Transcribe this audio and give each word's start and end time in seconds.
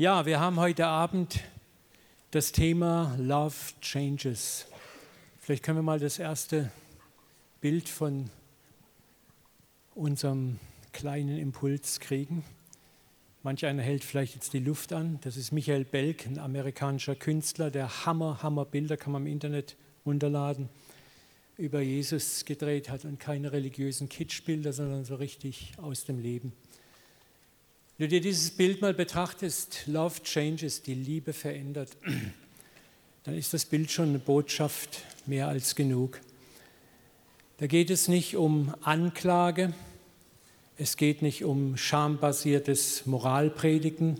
Ja, 0.00 0.24
wir 0.24 0.40
haben 0.40 0.58
heute 0.58 0.86
Abend 0.86 1.40
das 2.30 2.52
Thema 2.52 3.14
Love 3.18 3.54
Changes. 3.82 4.66
Vielleicht 5.38 5.62
können 5.62 5.76
wir 5.76 5.82
mal 5.82 5.98
das 5.98 6.18
erste 6.18 6.72
Bild 7.60 7.86
von 7.86 8.30
unserem 9.94 10.58
kleinen 10.94 11.36
Impuls 11.36 12.00
kriegen. 12.00 12.42
Manch 13.42 13.66
einer 13.66 13.82
hält 13.82 14.02
vielleicht 14.02 14.36
jetzt 14.36 14.54
die 14.54 14.60
Luft 14.60 14.94
an. 14.94 15.18
Das 15.20 15.36
ist 15.36 15.52
Michael 15.52 15.84
Belk, 15.84 16.24
ein 16.24 16.38
amerikanischer 16.38 17.14
Künstler, 17.14 17.70
der 17.70 18.06
Hammer, 18.06 18.42
Hammer 18.42 18.64
Bilder 18.64 18.96
kann 18.96 19.12
man 19.12 19.26
im 19.26 19.30
Internet 19.30 19.76
runterladen, 20.06 20.70
über 21.58 21.82
Jesus 21.82 22.46
gedreht 22.46 22.88
hat 22.88 23.04
und 23.04 23.20
keine 23.20 23.52
religiösen 23.52 24.08
Kitschbilder, 24.08 24.72
sondern 24.72 25.04
so 25.04 25.16
richtig 25.16 25.74
aus 25.76 26.06
dem 26.06 26.20
Leben. 26.20 26.54
Wenn 28.00 28.08
du 28.08 28.16
dir 28.16 28.22
dieses 28.22 28.50
Bild 28.52 28.80
mal 28.80 28.94
betrachtest, 28.94 29.82
Love 29.86 30.22
changes, 30.22 30.80
die 30.80 30.94
Liebe 30.94 31.34
verändert, 31.34 31.90
dann 33.24 33.34
ist 33.36 33.52
das 33.52 33.66
Bild 33.66 33.90
schon 33.90 34.08
eine 34.08 34.18
Botschaft 34.18 35.02
mehr 35.26 35.48
als 35.48 35.74
genug. 35.74 36.18
Da 37.58 37.66
geht 37.66 37.90
es 37.90 38.08
nicht 38.08 38.36
um 38.36 38.74
Anklage, 38.80 39.74
es 40.78 40.96
geht 40.96 41.20
nicht 41.20 41.44
um 41.44 41.76
schambasiertes 41.76 43.04
Moralpredigen, 43.04 44.18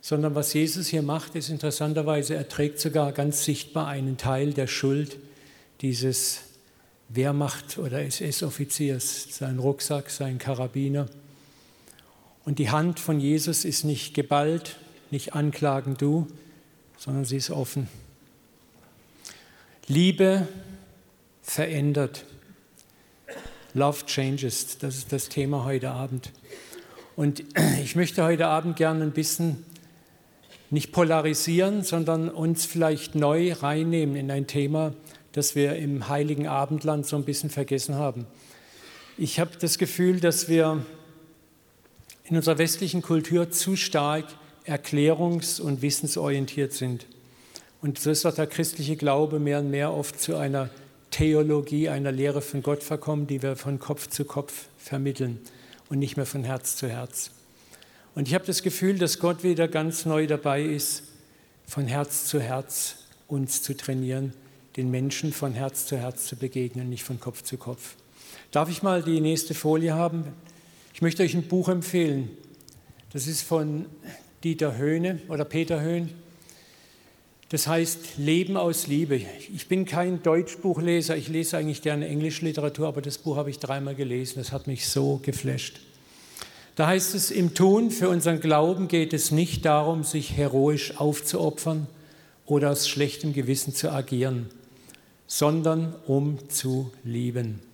sondern 0.00 0.36
was 0.36 0.54
Jesus 0.54 0.86
hier 0.86 1.02
macht, 1.02 1.34
ist 1.34 1.48
interessanterweise, 1.48 2.36
er 2.36 2.48
trägt 2.48 2.78
sogar 2.78 3.10
ganz 3.10 3.44
sichtbar 3.44 3.88
einen 3.88 4.16
Teil 4.16 4.52
der 4.52 4.68
Schuld 4.68 5.18
dieses 5.80 6.42
Wehrmacht- 7.08 7.78
oder 7.78 8.02
SS-Offiziers, 8.02 9.36
seinen 9.36 9.58
Rucksack, 9.58 10.08
seinen 10.08 10.38
Karabiner. 10.38 11.08
Und 12.46 12.60
die 12.60 12.70
Hand 12.70 13.00
von 13.00 13.18
Jesus 13.18 13.64
ist 13.64 13.82
nicht 13.82 14.14
geballt, 14.14 14.76
nicht 15.10 15.34
anklagen 15.34 15.96
du, 15.96 16.28
sondern 16.96 17.24
sie 17.24 17.38
ist 17.38 17.50
offen. 17.50 17.88
Liebe 19.88 20.46
verändert. 21.42 22.24
Love 23.74 24.06
changes, 24.06 24.78
das 24.78 24.96
ist 24.96 25.12
das 25.12 25.28
Thema 25.28 25.64
heute 25.64 25.90
Abend. 25.90 26.30
Und 27.16 27.42
ich 27.82 27.96
möchte 27.96 28.22
heute 28.22 28.46
Abend 28.46 28.76
gerne 28.76 29.02
ein 29.02 29.12
bisschen 29.12 29.64
nicht 30.70 30.92
polarisieren, 30.92 31.82
sondern 31.82 32.28
uns 32.28 32.64
vielleicht 32.64 33.16
neu 33.16 33.54
reinnehmen 33.54 34.14
in 34.14 34.30
ein 34.30 34.46
Thema, 34.46 34.92
das 35.32 35.56
wir 35.56 35.74
im 35.74 36.08
heiligen 36.08 36.46
Abendland 36.46 37.06
so 37.06 37.16
ein 37.16 37.24
bisschen 37.24 37.50
vergessen 37.50 37.96
haben. 37.96 38.24
Ich 39.18 39.40
habe 39.40 39.50
das 39.58 39.78
Gefühl, 39.78 40.20
dass 40.20 40.48
wir 40.48 40.86
in 42.28 42.36
unserer 42.36 42.58
westlichen 42.58 43.02
Kultur 43.02 43.50
zu 43.50 43.76
stark 43.76 44.24
erklärungs- 44.66 45.60
und 45.60 45.82
wissensorientiert 45.82 46.72
sind. 46.72 47.06
Und 47.80 47.98
so 47.98 48.10
ist 48.10 48.26
auch 48.26 48.34
der 48.34 48.48
christliche 48.48 48.96
Glaube 48.96 49.38
mehr 49.38 49.60
und 49.60 49.70
mehr 49.70 49.92
oft 49.92 50.20
zu 50.20 50.36
einer 50.36 50.70
Theologie, 51.10 51.88
einer 51.88 52.10
Lehre 52.10 52.42
von 52.42 52.62
Gott 52.62 52.82
verkommen, 52.82 53.26
die 53.26 53.42
wir 53.42 53.54
von 53.54 53.78
Kopf 53.78 54.08
zu 54.08 54.24
Kopf 54.24 54.66
vermitteln 54.76 55.38
und 55.88 55.98
nicht 55.98 56.16
mehr 56.16 56.26
von 56.26 56.42
Herz 56.42 56.76
zu 56.76 56.88
Herz. 56.88 57.30
Und 58.14 58.26
ich 58.26 58.34
habe 58.34 58.44
das 58.44 58.62
Gefühl, 58.62 58.98
dass 58.98 59.18
Gott 59.18 59.44
wieder 59.44 59.68
ganz 59.68 60.04
neu 60.04 60.26
dabei 60.26 60.62
ist, 60.62 61.04
von 61.66 61.86
Herz 61.86 62.26
zu 62.26 62.40
Herz 62.40 62.96
uns 63.28 63.62
zu 63.62 63.76
trainieren, 63.76 64.32
den 64.76 64.90
Menschen 64.90 65.32
von 65.32 65.52
Herz 65.52 65.86
zu 65.86 65.96
Herz 65.96 66.26
zu 66.26 66.36
begegnen, 66.36 66.88
nicht 66.88 67.04
von 67.04 67.20
Kopf 67.20 67.42
zu 67.42 67.56
Kopf. 67.56 67.94
Darf 68.50 68.68
ich 68.68 68.82
mal 68.82 69.02
die 69.02 69.20
nächste 69.20 69.54
Folie 69.54 69.94
haben? 69.94 70.24
Ich 70.96 71.02
möchte 71.02 71.22
euch 71.22 71.34
ein 71.34 71.42
Buch 71.42 71.68
empfehlen. 71.68 72.30
Das 73.12 73.26
ist 73.26 73.42
von 73.42 73.84
Dieter 74.42 74.78
Höhne 74.78 75.20
oder 75.28 75.44
Peter 75.44 75.82
Höhn. 75.82 76.08
Das 77.50 77.66
heißt 77.66 78.16
Leben 78.16 78.56
aus 78.56 78.86
Liebe. 78.86 79.20
Ich 79.54 79.68
bin 79.68 79.84
kein 79.84 80.22
Deutschbuchleser, 80.22 81.14
ich 81.14 81.28
lese 81.28 81.58
eigentlich 81.58 81.82
gerne 81.82 82.08
Englischliteratur, 82.08 82.88
aber 82.88 83.02
das 83.02 83.18
Buch 83.18 83.36
habe 83.36 83.50
ich 83.50 83.58
dreimal 83.58 83.94
gelesen. 83.94 84.36
Das 84.38 84.52
hat 84.52 84.68
mich 84.68 84.88
so 84.88 85.20
geflasht. 85.22 85.80
Da 86.76 86.86
heißt 86.86 87.14
es, 87.14 87.30
im 87.30 87.52
Tun 87.52 87.90
für 87.90 88.08
unseren 88.08 88.40
Glauben 88.40 88.88
geht 88.88 89.12
es 89.12 89.30
nicht 89.30 89.66
darum, 89.66 90.02
sich 90.02 90.34
heroisch 90.34 90.96
aufzuopfern 90.96 91.88
oder 92.46 92.70
aus 92.70 92.88
schlechtem 92.88 93.34
Gewissen 93.34 93.74
zu 93.74 93.92
agieren, 93.92 94.46
sondern 95.26 95.94
um 96.06 96.48
zu 96.48 96.90
lieben. 97.04 97.65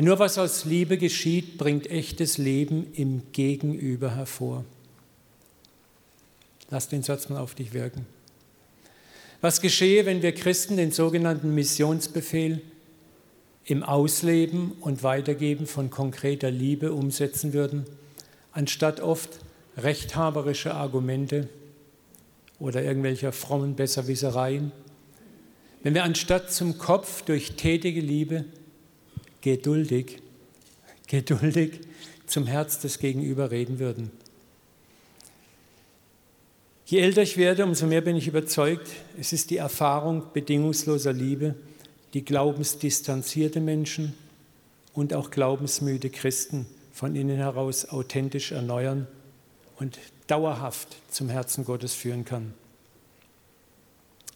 Denn 0.00 0.06
nur 0.06 0.18
was 0.18 0.38
aus 0.38 0.64
Liebe 0.64 0.96
geschieht, 0.96 1.58
bringt 1.58 1.90
echtes 1.90 2.38
Leben 2.38 2.86
im 2.94 3.20
Gegenüber 3.32 4.16
hervor. 4.16 4.64
Lass 6.70 6.88
den 6.88 7.02
Satz 7.02 7.28
mal 7.28 7.38
auf 7.38 7.54
dich 7.54 7.74
wirken. 7.74 8.06
Was 9.42 9.60
geschehe, 9.60 10.06
wenn 10.06 10.22
wir 10.22 10.32
Christen 10.32 10.78
den 10.78 10.90
sogenannten 10.90 11.54
Missionsbefehl 11.54 12.62
im 13.66 13.82
Ausleben 13.82 14.72
und 14.80 15.02
Weitergeben 15.02 15.66
von 15.66 15.90
konkreter 15.90 16.50
Liebe 16.50 16.94
umsetzen 16.94 17.52
würden, 17.52 17.84
anstatt 18.52 19.00
oft 19.00 19.40
rechthaberische 19.76 20.72
Argumente 20.72 21.46
oder 22.58 22.82
irgendwelcher 22.82 23.32
frommen 23.32 23.74
Besserwissereien? 23.74 24.72
Wenn 25.82 25.92
wir 25.92 26.04
anstatt 26.04 26.50
zum 26.50 26.78
Kopf 26.78 27.20
durch 27.20 27.52
tätige 27.56 28.00
Liebe 28.00 28.46
geduldig, 29.40 30.18
geduldig 31.06 31.80
zum 32.26 32.46
Herz 32.46 32.78
des 32.78 32.98
Gegenüber 32.98 33.50
reden 33.50 33.78
würden. 33.78 34.10
Je 36.86 36.98
älter 36.98 37.22
ich 37.22 37.36
werde, 37.36 37.64
umso 37.64 37.86
mehr 37.86 38.00
bin 38.00 38.16
ich 38.16 38.26
überzeugt, 38.26 38.88
es 39.18 39.32
ist 39.32 39.50
die 39.50 39.58
Erfahrung 39.58 40.24
bedingungsloser 40.32 41.12
Liebe, 41.12 41.54
die 42.14 42.24
glaubensdistanzierte 42.24 43.60
Menschen 43.60 44.14
und 44.92 45.14
auch 45.14 45.30
glaubensmüde 45.30 46.10
Christen 46.10 46.66
von 46.92 47.14
innen 47.14 47.36
heraus 47.36 47.88
authentisch 47.88 48.50
erneuern 48.50 49.06
und 49.78 49.98
dauerhaft 50.26 50.96
zum 51.10 51.28
Herzen 51.28 51.64
Gottes 51.64 51.94
führen 51.94 52.24
kann. 52.24 52.54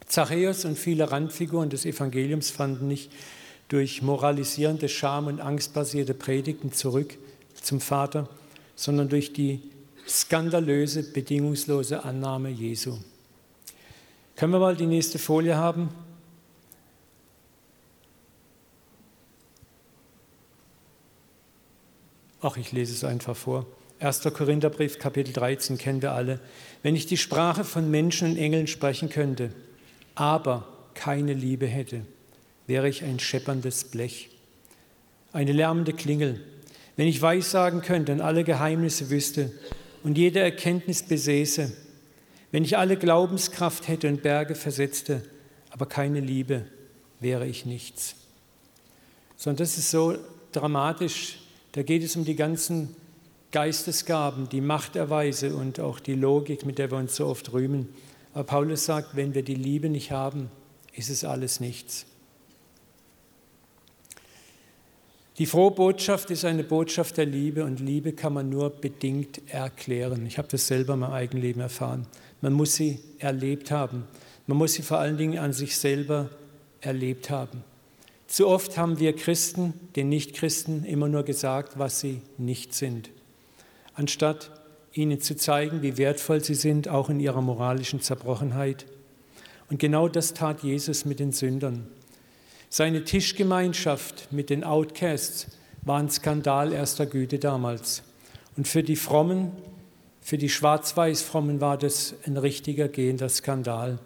Zachäus 0.07 0.65
und 0.65 0.77
viele 0.77 1.11
Randfiguren 1.11 1.69
des 1.69 1.85
Evangeliums 1.85 2.51
fanden 2.51 2.87
nicht 2.87 3.11
durch 3.67 4.01
moralisierende, 4.01 4.89
scham- 4.89 5.27
und 5.27 5.41
angstbasierte 5.41 6.13
Predigten 6.13 6.71
zurück 6.71 7.17
zum 7.61 7.81
Vater, 7.81 8.29
sondern 8.75 9.09
durch 9.09 9.33
die 9.33 9.61
skandalöse, 10.07 11.03
bedingungslose 11.03 12.03
Annahme 12.03 12.49
Jesu. 12.49 12.97
Können 14.35 14.53
wir 14.53 14.59
mal 14.59 14.75
die 14.75 14.85
nächste 14.85 15.17
Folie 15.17 15.55
haben? 15.55 15.89
Ach, 22.41 22.57
ich 22.57 22.71
lese 22.71 22.93
es 22.93 23.03
einfach 23.03 23.35
vor. 23.35 23.65
1. 23.99 24.21
Korintherbrief, 24.33 24.99
Kapitel 24.99 25.33
13 25.33 25.77
kennen 25.77 26.01
wir 26.01 26.11
alle. 26.11 26.39
Wenn 26.83 26.95
ich 26.95 27.07
die 27.07 27.17
Sprache 27.17 27.63
von 27.63 27.89
Menschen 27.89 28.31
und 28.31 28.37
Engeln 28.37 28.67
sprechen 28.67 29.09
könnte, 29.09 29.51
aber 30.13 30.67
keine 30.93 31.33
Liebe 31.33 31.65
hätte, 31.65 32.05
wäre 32.67 32.89
ich 32.89 33.03
ein 33.03 33.19
schepperndes 33.19 33.85
Blech, 33.85 34.29
eine 35.31 35.51
lärmende 35.51 35.93
Klingel. 35.93 36.41
Wenn 36.95 37.07
ich 37.07 37.21
weissagen 37.21 37.81
könnte 37.81 38.13
und 38.13 38.21
alle 38.21 38.43
Geheimnisse 38.43 39.09
wüsste 39.09 39.51
und 40.03 40.17
jede 40.17 40.39
Erkenntnis 40.39 41.03
besäße, 41.03 41.71
wenn 42.51 42.63
ich 42.63 42.77
alle 42.77 42.95
Glaubenskraft 42.95 43.87
hätte 43.87 44.07
und 44.07 44.21
Berge 44.21 44.55
versetzte, 44.55 45.21
aber 45.71 45.87
keine 45.87 46.21
Liebe, 46.21 46.65
wäre 47.19 47.45
ich 47.47 47.65
nichts. 47.65 48.15
Sondern 49.35 49.57
das 49.57 49.77
ist 49.77 49.91
so 49.91 50.15
dramatisch. 50.53 51.39
Da 51.73 51.83
geht 51.83 52.03
es 52.03 52.15
um 52.15 52.23
die 52.23 52.35
ganzen 52.35 52.95
Geistesgaben, 53.51 54.47
die 54.47 54.61
Machterweise 54.61 55.55
und 55.55 55.79
auch 55.79 55.99
die 55.99 56.13
Logik, 56.13 56.65
mit 56.65 56.77
der 56.77 56.91
wir 56.91 56.97
uns 56.97 57.17
so 57.17 57.25
oft 57.27 57.51
rühmen. 57.51 57.89
Aber 58.33 58.45
Paulus 58.45 58.85
sagt, 58.85 59.15
wenn 59.15 59.33
wir 59.33 59.43
die 59.43 59.55
Liebe 59.55 59.89
nicht 59.89 60.11
haben, 60.11 60.49
ist 60.93 61.09
es 61.09 61.25
alles 61.25 61.59
nichts. 61.59 62.05
Die 65.37 65.45
frohe 65.45 65.71
Botschaft 65.71 66.31
ist 66.31 66.45
eine 66.45 66.63
Botschaft 66.63 67.17
der 67.17 67.25
Liebe 67.25 67.65
und 67.65 67.81
Liebe 67.81 68.13
kann 68.13 68.33
man 68.33 68.49
nur 68.49 68.69
bedingt 68.69 69.41
erklären. 69.49 70.25
Ich 70.25 70.37
habe 70.37 70.47
das 70.47 70.65
selber 70.65 70.93
in 70.93 71.01
meinem 71.01 71.11
eigenen 71.11 71.43
Leben 71.43 71.59
erfahren. 71.59 72.07
Man 72.39 72.53
muss 72.53 72.75
sie 72.75 72.99
erlebt 73.19 73.69
haben. 73.69 74.05
Man 74.47 74.57
muss 74.57 74.73
sie 74.73 74.81
vor 74.81 74.99
allen 74.99 75.17
Dingen 75.17 75.37
an 75.37 75.51
sich 75.51 75.75
selber 75.75 76.29
erlebt 76.79 77.29
haben. 77.29 77.65
Zu 78.27 78.47
oft 78.47 78.77
haben 78.77 78.97
wir 78.99 79.13
Christen 79.13 79.73
den 79.97 80.07
Nichtchristen 80.07 80.85
immer 80.85 81.09
nur 81.09 81.23
gesagt, 81.23 81.77
was 81.77 81.99
sie 81.99 82.21
nicht 82.37 82.73
sind, 82.73 83.09
anstatt 83.93 84.51
ihnen 84.93 85.19
zu 85.19 85.35
zeigen, 85.35 85.81
wie 85.81 85.97
wertvoll 85.97 86.43
sie 86.43 86.55
sind, 86.55 86.87
auch 86.87 87.09
in 87.09 87.19
ihrer 87.19 87.41
moralischen 87.41 88.01
Zerbrochenheit. 88.01 88.85
Und 89.69 89.79
genau 89.79 90.07
das 90.07 90.33
tat 90.33 90.63
Jesus 90.63 91.03
mit 91.03 91.19
den 91.19 91.33
Sündern. 91.33 91.87
Seine 92.77 93.05
Tischgemeinschaft 93.05 94.33
mit 94.33 94.49
den 94.49 94.65
Outcasts 94.65 95.47
war 95.83 95.97
ein 95.97 96.09
Skandal 96.09 96.73
erster 96.73 97.05
Güte 97.05 97.39
damals. 97.39 98.03
Und 98.57 98.67
für 98.67 98.83
die 98.83 98.97
Frommen, 98.97 99.53
Für 100.19 100.37
die 100.37 100.49
Schwarz-Weiß-Frommen 100.49 101.61
war 101.61 101.77
das 101.77 102.15
ein 102.25 102.35
richtiger 102.35 102.89
gehender 102.89 103.29
Skandal. 103.29 103.99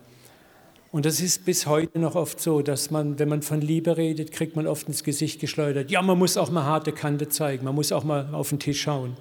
Und 0.91 1.07
das 1.07 1.19
ist 1.19 1.45
bis 1.45 1.65
heute 1.65 1.97
noch 1.97 2.13
oft 2.13 2.39
so, 2.39 2.61
dass 2.61 2.91
man, 2.91 3.17
wenn 3.17 3.27
man 3.27 3.41
von 3.41 3.59
Liebe 3.59 3.97
redet, 3.97 4.31
kriegt 4.31 4.55
man 4.55 4.67
oft 4.67 4.87
ins 4.87 5.03
Gesicht 5.03 5.41
geschleudert. 5.41 5.89
Ja, 5.89 6.03
man 6.03 6.19
muss 6.19 6.37
auch 6.37 6.51
mal 6.51 6.65
harte 6.65 6.91
Kante 6.91 7.27
zeigen, 7.27 7.65
man 7.65 7.73
muss 7.73 7.91
auch 7.91 8.03
mal 8.03 8.35
auf 8.35 8.49
den 8.49 8.59
Tisch 8.59 8.83
schauen. 8.83 9.17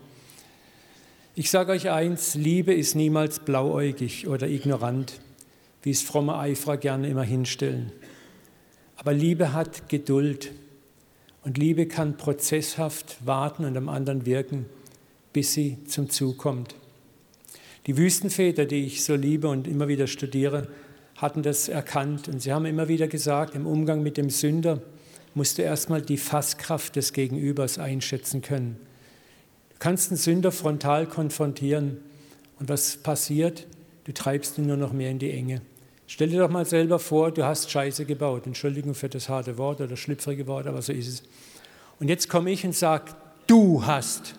Ich 1.34 1.50
sage 1.50 1.72
euch 1.72 1.88
eins, 1.88 2.34
Liebe 2.34 2.74
ist 2.74 2.94
niemals 2.94 3.38
blauäugig 3.38 4.28
oder 4.28 4.46
ignorant, 4.46 5.22
wie 5.80 5.90
es 5.92 6.02
fromme 6.02 6.36
Eiferer 6.36 6.76
gerne 6.76 7.08
immer 7.08 7.24
hinstellen. 7.24 7.92
Aber 8.98 9.12
Liebe 9.12 9.52
hat 9.52 9.88
Geduld 9.88 10.50
und 11.44 11.56
Liebe 11.56 11.86
kann 11.86 12.16
prozesshaft 12.16 13.24
warten 13.24 13.64
und 13.64 13.76
am 13.76 13.88
anderen 13.88 14.26
wirken, 14.26 14.66
bis 15.32 15.52
sie 15.52 15.78
zum 15.86 16.10
Zug 16.10 16.36
kommt. 16.36 16.74
Die 17.86 17.96
Wüstenväter, 17.96 18.66
die 18.66 18.84
ich 18.84 19.04
so 19.04 19.14
liebe 19.14 19.48
und 19.48 19.68
immer 19.68 19.86
wieder 19.86 20.08
studiere, 20.08 20.66
hatten 21.14 21.42
das 21.44 21.68
erkannt 21.68 22.28
und 22.28 22.42
sie 22.42 22.52
haben 22.52 22.66
immer 22.66 22.88
wieder 22.88 23.06
gesagt, 23.06 23.54
im 23.54 23.66
Umgang 23.66 24.02
mit 24.02 24.16
dem 24.16 24.30
Sünder 24.30 24.82
musst 25.32 25.58
du 25.58 25.62
erstmal 25.62 26.02
die 26.02 26.16
Fasskraft 26.16 26.96
des 26.96 27.12
Gegenübers 27.12 27.78
einschätzen 27.78 28.42
können. 28.42 28.76
Du 29.70 29.76
kannst 29.78 30.10
einen 30.10 30.18
Sünder 30.18 30.50
frontal 30.50 31.06
konfrontieren 31.06 31.98
und 32.58 32.68
was 32.68 32.96
passiert? 32.96 33.68
Du 34.04 34.12
treibst 34.12 34.58
ihn 34.58 34.66
nur 34.66 34.76
noch 34.76 34.92
mehr 34.92 35.10
in 35.10 35.20
die 35.20 35.30
Enge. 35.30 35.62
Stell 36.08 36.30
dir 36.30 36.40
doch 36.40 36.50
mal 36.50 36.64
selber 36.64 36.98
vor, 36.98 37.30
du 37.30 37.44
hast 37.44 37.70
Scheiße 37.70 38.04
gebaut. 38.04 38.46
Entschuldigung 38.46 38.94
für 38.94 39.08
das 39.08 39.28
harte 39.28 39.56
Wort 39.58 39.80
oder 39.80 39.96
schlüpfrige 39.96 40.48
Wort, 40.48 40.66
aber 40.66 40.82
so 40.82 40.92
ist 40.92 41.06
es. 41.06 41.22
Und 42.00 42.08
jetzt 42.08 42.28
komme 42.28 42.50
ich 42.50 42.64
und 42.64 42.74
sage, 42.74 43.12
du 43.46 43.86
hast. 43.86 44.34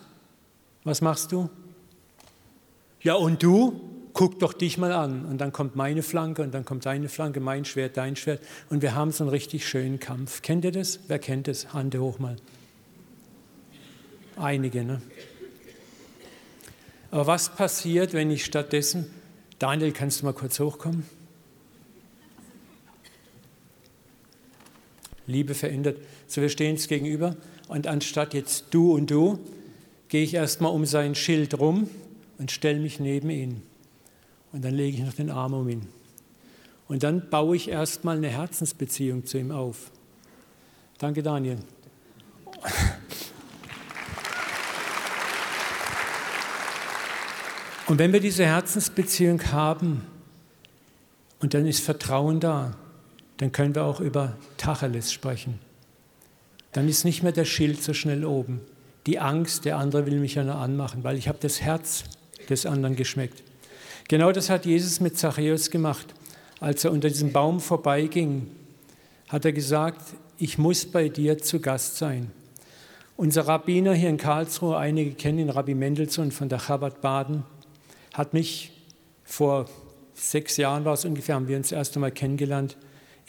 Was 0.84 1.00
machst 1.00 1.32
du? 1.32 1.48
Ja, 3.00 3.14
und 3.14 3.42
du? 3.42 3.90
guck 4.12 4.38
doch 4.38 4.52
dich 4.52 4.78
mal 4.78 4.92
an. 4.92 5.24
Und 5.24 5.38
dann 5.38 5.52
kommt 5.52 5.76
meine 5.76 6.02
Flanke 6.02 6.42
und 6.42 6.52
dann 6.52 6.64
kommt 6.64 6.86
deine 6.86 7.08
Flanke, 7.08 7.40
mein 7.40 7.64
Schwert, 7.64 7.96
dein 7.96 8.16
Schwert. 8.16 8.42
Und 8.68 8.82
wir 8.82 8.94
haben 8.94 9.12
so 9.12 9.24
einen 9.24 9.30
richtig 9.30 9.66
schönen 9.66 9.98
Kampf. 9.98 10.42
Kennt 10.42 10.64
ihr 10.64 10.72
das? 10.72 11.00
Wer 11.08 11.18
kennt 11.18 11.48
das? 11.48 11.72
Hand 11.72 11.96
hoch 11.96 12.18
mal. 12.18 12.36
Einige, 14.36 14.84
ne? 14.84 15.02
Aber 17.10 17.26
was 17.26 17.48
passiert, 17.48 18.12
wenn 18.12 18.30
ich 18.30 18.44
stattdessen, 18.44 19.10
Daniel, 19.58 19.92
kannst 19.92 20.20
du 20.20 20.26
mal 20.26 20.32
kurz 20.32 20.60
hochkommen? 20.60 21.04
Liebe 25.30 25.54
verändert. 25.54 25.98
So, 26.26 26.42
wir 26.42 26.48
stehen 26.48 26.72
uns 26.72 26.88
gegenüber 26.88 27.36
und 27.68 27.86
anstatt 27.86 28.34
jetzt 28.34 28.66
du 28.70 28.94
und 28.94 29.10
du, 29.10 29.38
gehe 30.08 30.24
ich 30.24 30.34
erstmal 30.34 30.72
um 30.72 30.84
sein 30.84 31.14
Schild 31.14 31.58
rum 31.58 31.88
und 32.38 32.50
stelle 32.50 32.80
mich 32.80 33.00
neben 33.00 33.30
ihn. 33.30 33.62
Und 34.52 34.64
dann 34.64 34.74
lege 34.74 34.98
ich 34.98 35.04
noch 35.04 35.14
den 35.14 35.30
Arm 35.30 35.54
um 35.54 35.68
ihn. 35.68 35.86
Und 36.88 37.04
dann 37.04 37.30
baue 37.30 37.54
ich 37.54 37.68
erstmal 37.68 38.16
eine 38.16 38.28
Herzensbeziehung 38.28 39.24
zu 39.24 39.38
ihm 39.38 39.52
auf. 39.52 39.92
Danke, 40.98 41.22
Daniel. 41.22 41.58
Und 47.86 47.98
wenn 47.98 48.12
wir 48.12 48.20
diese 48.20 48.44
Herzensbeziehung 48.44 49.42
haben 49.52 50.06
und 51.40 51.54
dann 51.54 51.66
ist 51.66 51.80
Vertrauen 51.80 52.38
da, 52.38 52.76
dann 53.40 53.52
können 53.52 53.74
wir 53.74 53.84
auch 53.84 54.00
über 54.00 54.36
Tacheles 54.58 55.10
sprechen. 55.10 55.58
Dann 56.72 56.90
ist 56.90 57.06
nicht 57.06 57.22
mehr 57.22 57.32
der 57.32 57.46
Schild 57.46 57.82
so 57.82 57.94
schnell 57.94 58.26
oben. 58.26 58.60
Die 59.06 59.18
Angst, 59.18 59.64
der 59.64 59.78
andere 59.78 60.04
will 60.04 60.20
mich 60.20 60.34
ja 60.34 60.44
noch 60.44 60.60
anmachen, 60.60 61.04
weil 61.04 61.16
ich 61.16 61.26
habe 61.26 61.38
das 61.40 61.62
Herz 61.62 62.04
des 62.50 62.66
anderen 62.66 62.96
geschmeckt. 62.96 63.42
Genau 64.08 64.30
das 64.30 64.50
hat 64.50 64.66
Jesus 64.66 65.00
mit 65.00 65.16
Zachäus 65.16 65.70
gemacht. 65.70 66.06
Als 66.60 66.84
er 66.84 66.92
unter 66.92 67.08
diesem 67.08 67.32
Baum 67.32 67.60
vorbeiging, 67.60 68.50
hat 69.28 69.46
er 69.46 69.52
gesagt, 69.52 70.02
ich 70.36 70.58
muss 70.58 70.84
bei 70.84 71.08
dir 71.08 71.38
zu 71.38 71.60
Gast 71.60 71.96
sein. 71.96 72.30
Unser 73.16 73.48
Rabbiner 73.48 73.94
hier 73.94 74.10
in 74.10 74.18
Karlsruhe, 74.18 74.76
einige 74.76 75.12
kennen 75.12 75.38
ihn, 75.38 75.48
Rabbi 75.48 75.74
Mendelssohn 75.74 76.30
von 76.30 76.50
der 76.50 76.58
Chabad 76.58 77.00
Baden, 77.00 77.44
hat 78.12 78.34
mich 78.34 78.72
vor 79.24 79.64
sechs 80.12 80.58
Jahren 80.58 80.84
war 80.84 80.92
es 80.92 81.06
ungefähr, 81.06 81.36
haben 81.36 81.48
wir 81.48 81.56
uns 81.56 81.70
das 81.70 81.78
erste 81.78 81.98
Mal 82.00 82.12
kennengelernt, 82.12 82.76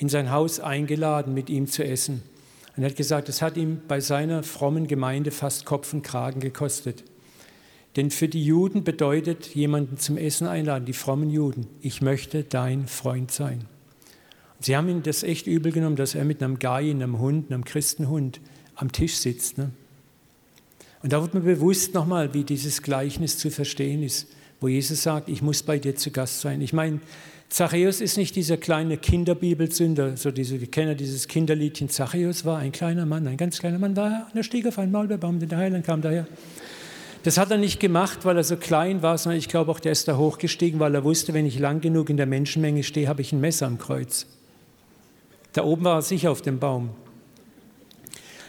in 0.02 0.10
sein 0.10 0.32
Haus 0.32 0.60
eingeladen, 0.60 1.36
mit 1.36 1.52
ihm 1.52 1.68
zu 1.68 1.86
essen. 1.86 2.24
Und 2.76 2.82
er 2.82 2.90
hat 2.90 2.98
gesagt, 2.98 3.30
es 3.30 3.44
hat 3.44 3.56
ihm 3.56 3.82
bei 3.88 4.00
seiner 4.00 4.42
frommen 4.42 4.88
Gemeinde 4.88 5.30
fast 5.30 5.64
Kopf 5.64 5.94
und 5.94 6.02
Kragen 6.02 6.40
gekostet. 6.40 7.04
Denn 7.96 8.10
für 8.10 8.28
die 8.28 8.44
Juden 8.44 8.84
bedeutet 8.84 9.54
jemanden 9.54 9.98
zum 9.98 10.18
Essen 10.18 10.48
einladen, 10.48 10.86
die 10.86 10.94
frommen 10.94 11.30
Juden, 11.30 11.68
ich 11.82 12.02
möchte 12.02 12.44
dein 12.44 12.88
Freund 12.88 13.30
sein. 13.30 13.66
Und 14.58 14.66
sie 14.66 14.76
haben 14.76 14.90
ihm 14.90 15.04
das 15.04 15.22
echt 15.22 15.46
übel 15.46 15.72
genommen, 15.72 15.98
dass 15.98 16.16
er 16.16 16.26
mit 16.26 16.42
einem 16.42 16.58
Gai, 16.58 16.90
einem 16.90 17.20
Hund, 17.20 17.52
einem 17.52 17.64
Christenhund 17.64 18.42
am 18.74 18.92
Tisch 18.92 19.18
sitzt. 19.18 19.60
Ne? 19.60 19.70
Und 21.04 21.14
da 21.14 21.22
wird 21.22 21.36
mir 21.36 21.42
bewusst 21.42 21.94
nochmal, 21.94 22.34
wie 22.34 22.44
dieses 22.44 22.82
Gleichnis 22.82 23.38
zu 23.38 23.52
verstehen 23.52 24.02
ist, 24.02 24.30
wo 24.62 24.68
Jesus 24.68 25.04
sagt, 25.04 25.30
ich 25.30 25.44
muss 25.44 25.62
bei 25.62 25.78
dir 25.78 25.96
zu 25.96 26.10
Gast 26.10 26.42
sein. 26.42 26.62
Ich 26.62 26.74
meine, 26.74 27.02
Zachäus 27.52 28.00
ist 28.00 28.16
nicht 28.16 28.38
dieser 28.38 28.56
kleine 28.56 28.96
Kinderbibelsünder, 28.96 30.16
so 30.16 30.32
diese, 30.32 30.62
wir 30.62 30.72
kennen 30.72 30.96
dieses 30.96 31.28
Kinderliedchen. 31.28 31.90
Zachäus 31.90 32.46
war 32.46 32.60
ein 32.60 32.72
kleiner 32.72 33.06
Mann, 33.06 33.28
ein 33.28 33.36
ganz 33.36 33.60
kleiner 33.60 33.78
Mann, 33.78 33.94
war 33.98 34.10
er, 34.10 34.28
und 34.32 34.38
er 34.38 34.44
stieg 34.44 34.66
auf 34.66 34.80
einen 34.80 34.94
Maulbeerbaum, 34.94 35.38
denn 35.38 35.50
der 35.50 35.58
Heiland 35.58 35.86
kam 35.86 36.02
daher. 36.02 36.28
Das 37.24 37.38
hat 37.38 37.52
er 37.52 37.58
nicht 37.58 37.82
gemacht, 37.82 38.20
weil 38.24 38.38
er 38.38 38.46
so 38.46 38.56
klein 38.56 39.02
war, 39.02 39.18
sondern 39.18 39.38
ich 39.38 39.50
glaube 39.50 39.70
auch, 39.70 39.82
der 39.82 39.92
ist 39.92 40.08
da 40.08 40.16
hochgestiegen, 40.16 40.80
weil 40.80 40.96
er 40.96 41.04
wusste, 41.04 41.34
wenn 41.34 41.46
ich 41.46 41.60
lang 41.60 41.82
genug 41.82 42.10
in 42.10 42.16
der 42.16 42.26
Menschenmenge 42.26 42.84
stehe, 42.84 43.10
habe 43.10 43.22
ich 43.22 43.34
ein 43.34 43.42
Messer 43.42 43.68
am 43.68 43.78
Kreuz. 43.78 44.28
Da 45.52 45.66
oben 45.66 45.84
war 45.84 45.98
er 45.98 46.04
sicher 46.04 46.32
auf 46.32 46.42
dem 46.42 46.58
Baum. 46.58 46.92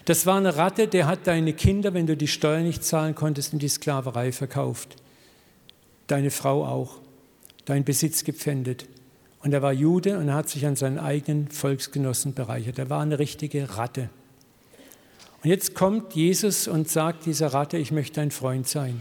Das 0.04 0.26
war 0.26 0.37
eine 0.37 0.56
Ratte, 0.56 0.87
der 0.87 1.08
hat 1.08 1.26
deine 1.26 1.54
Kinder, 1.54 1.93
wenn 1.93 2.06
du 2.06 2.16
die 2.16 2.28
Steuer 2.28 2.60
nicht 2.60 2.84
zahlen 2.84 3.16
konntest, 3.16 3.52
in 3.52 3.58
die 3.58 3.69
Sklaverei 3.69 4.31
verkauft. 4.31 4.94
Deine 6.06 6.31
Frau 6.31 6.64
auch. 6.64 7.01
Dein 7.64 7.85
Besitz 7.85 8.25
gepfändet. 8.25 8.87
Und 9.41 9.53
er 9.53 9.62
war 9.62 9.73
Jude 9.73 10.19
und 10.19 10.32
hat 10.32 10.49
sich 10.49 10.67
an 10.67 10.76
seinen 10.76 10.99
eigenen 10.99 11.49
Volksgenossen 11.49 12.35
bereichert. 12.35 12.79
Er 12.79 12.91
war 12.91 13.03
eine 13.03 13.19
richtige 13.19 13.76
Ratte. 13.76 14.09
Und 15.43 15.50
jetzt 15.50 15.75
kommt 15.75 16.14
Jesus 16.14 16.69
und 16.69 16.88
sagt 16.88 17.26
dieser 17.26 17.49
Ratte, 17.49 17.76
ich 17.76 17.91
möchte 17.91 18.20
dein 18.20 18.31
Freund 18.31 18.69
sein. 18.69 19.00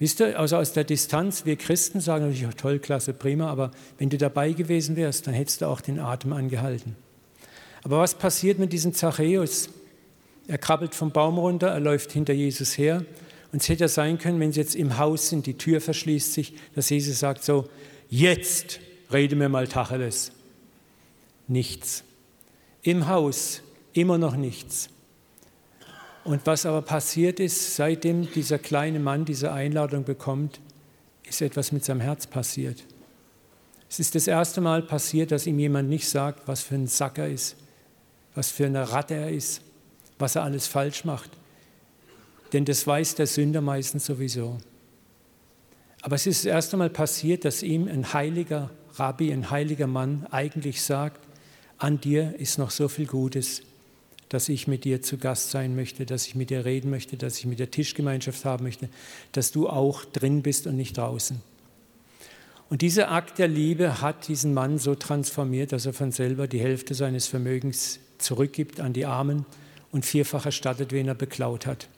Wisst 0.00 0.20
ihr, 0.20 0.40
also 0.40 0.56
aus 0.56 0.72
der 0.72 0.82
Distanz, 0.82 1.44
wir 1.44 1.56
Christen 1.56 2.00
sagen 2.00 2.24
natürlich, 2.24 2.46
oh, 2.46 2.56
toll, 2.56 2.78
klasse, 2.78 3.12
prima, 3.12 3.48
aber 3.48 3.70
wenn 3.98 4.08
du 4.08 4.16
dabei 4.16 4.52
gewesen 4.52 4.96
wärst, 4.96 5.26
dann 5.26 5.34
hättest 5.34 5.60
du 5.60 5.66
auch 5.66 5.82
den 5.82 6.00
Atem 6.00 6.32
angehalten. 6.32 6.96
Aber 7.84 7.98
was 7.98 8.14
passiert 8.14 8.58
mit 8.58 8.72
diesem 8.72 8.94
Zachäus? 8.94 9.68
Er 10.48 10.58
krabbelt 10.58 10.94
vom 10.94 11.12
Baum 11.12 11.38
runter, 11.38 11.68
er 11.68 11.80
läuft 11.80 12.12
hinter 12.12 12.32
Jesus 12.32 12.76
her. 12.76 13.04
Und 13.52 13.62
es 13.62 13.68
hätte 13.68 13.84
ja 13.84 13.88
sein 13.88 14.18
können, 14.18 14.38
wenn 14.40 14.52
sie 14.52 14.60
jetzt 14.60 14.76
im 14.76 14.98
Haus 14.98 15.28
sind, 15.28 15.46
die 15.46 15.58
Tür 15.58 15.80
verschließt 15.80 16.32
sich, 16.32 16.54
dass 16.74 16.90
Jesus 16.90 17.18
sagt 17.18 17.42
so, 17.42 17.68
jetzt 18.08 18.80
rede 19.12 19.36
mir 19.36 19.48
mal 19.48 19.66
Tacheles. 19.66 20.32
Nichts. 21.48 22.04
Im 22.82 23.08
Haus 23.08 23.62
immer 23.92 24.18
noch 24.18 24.36
nichts. 24.36 24.88
Und 26.22 26.46
was 26.46 26.66
aber 26.66 26.82
passiert 26.82 27.40
ist, 27.40 27.76
seitdem 27.76 28.30
dieser 28.32 28.58
kleine 28.58 29.00
Mann 29.00 29.24
diese 29.24 29.52
Einladung 29.52 30.04
bekommt, 30.04 30.60
ist 31.24 31.42
etwas 31.42 31.72
mit 31.72 31.84
seinem 31.84 32.00
Herz 32.00 32.26
passiert. 32.26 32.84
Es 33.88 33.98
ist 33.98 34.14
das 34.14 34.28
erste 34.28 34.60
Mal 34.60 34.82
passiert, 34.82 35.32
dass 35.32 35.46
ihm 35.46 35.58
jemand 35.58 35.88
nicht 35.88 36.08
sagt, 36.08 36.46
was 36.46 36.62
für 36.62 36.76
ein 36.76 36.86
Sack 36.86 37.18
er 37.18 37.28
ist, 37.28 37.56
was 38.34 38.50
für 38.50 38.66
eine 38.66 38.92
Ratte 38.92 39.14
er 39.14 39.30
ist, 39.30 39.62
was 40.18 40.36
er 40.36 40.44
alles 40.44 40.68
falsch 40.68 41.04
macht. 41.04 41.30
Denn 42.52 42.64
das 42.64 42.86
weiß 42.86 43.14
der 43.14 43.26
Sünder 43.26 43.60
meistens 43.60 44.06
sowieso. 44.06 44.58
Aber 46.02 46.16
es 46.16 46.26
ist 46.26 46.44
das 46.44 46.52
erste 46.52 46.76
Mal 46.76 46.90
passiert, 46.90 47.44
dass 47.44 47.62
ihm 47.62 47.86
ein 47.88 48.12
heiliger 48.12 48.70
Rabbi, 48.94 49.32
ein 49.32 49.50
heiliger 49.50 49.86
Mann 49.86 50.26
eigentlich 50.30 50.82
sagt, 50.82 51.20
an 51.78 52.00
dir 52.00 52.34
ist 52.38 52.58
noch 52.58 52.70
so 52.70 52.88
viel 52.88 53.06
Gutes 53.06 53.62
dass 54.30 54.48
ich 54.48 54.68
mit 54.68 54.84
dir 54.84 55.02
zu 55.02 55.18
Gast 55.18 55.50
sein 55.50 55.74
möchte, 55.74 56.06
dass 56.06 56.26
ich 56.26 56.36
mit 56.36 56.50
dir 56.50 56.64
reden 56.64 56.88
möchte, 56.88 57.16
dass 57.16 57.38
ich 57.38 57.46
mit 57.46 57.58
dir 57.58 57.70
Tischgemeinschaft 57.70 58.44
haben 58.44 58.64
möchte, 58.64 58.88
dass 59.32 59.50
du 59.50 59.68
auch 59.68 60.04
drin 60.04 60.42
bist 60.42 60.68
und 60.68 60.76
nicht 60.76 60.96
draußen. 60.96 61.42
Und 62.70 62.80
dieser 62.80 63.10
Akt 63.10 63.40
der 63.40 63.48
Liebe 63.48 64.00
hat 64.00 64.28
diesen 64.28 64.54
Mann 64.54 64.78
so 64.78 64.94
transformiert, 64.94 65.72
dass 65.72 65.84
er 65.84 65.92
von 65.92 66.12
selber 66.12 66.46
die 66.46 66.60
Hälfte 66.60 66.94
seines 66.94 67.26
Vermögens 67.26 67.98
zurückgibt 68.18 68.78
an 68.80 68.92
die 68.92 69.04
Armen 69.04 69.46
und 69.90 70.06
vierfach 70.06 70.46
erstattet, 70.46 70.92
wen 70.92 71.08
er 71.08 71.16
beklaut 71.16 71.66
hat. 71.66 71.88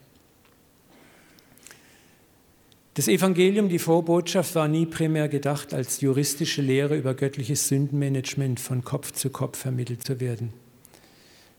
Das 2.95 3.09
Evangelium, 3.09 3.69
die 3.69 3.79
Vorbotschaft, 3.79 4.55
war 4.55 4.69
nie 4.69 4.87
primär 4.87 5.29
gedacht, 5.29 5.73
als 5.73 6.01
juristische 6.01 6.61
Lehre 6.61 6.97
über 6.97 7.15
göttliches 7.15 7.69
Sündenmanagement 7.69 8.61
von 8.61 8.85
Kopf 8.85 9.13
zu 9.13 9.31
Kopf 9.31 9.59
vermittelt 9.59 10.05
zu 10.05 10.21
werden 10.21 10.53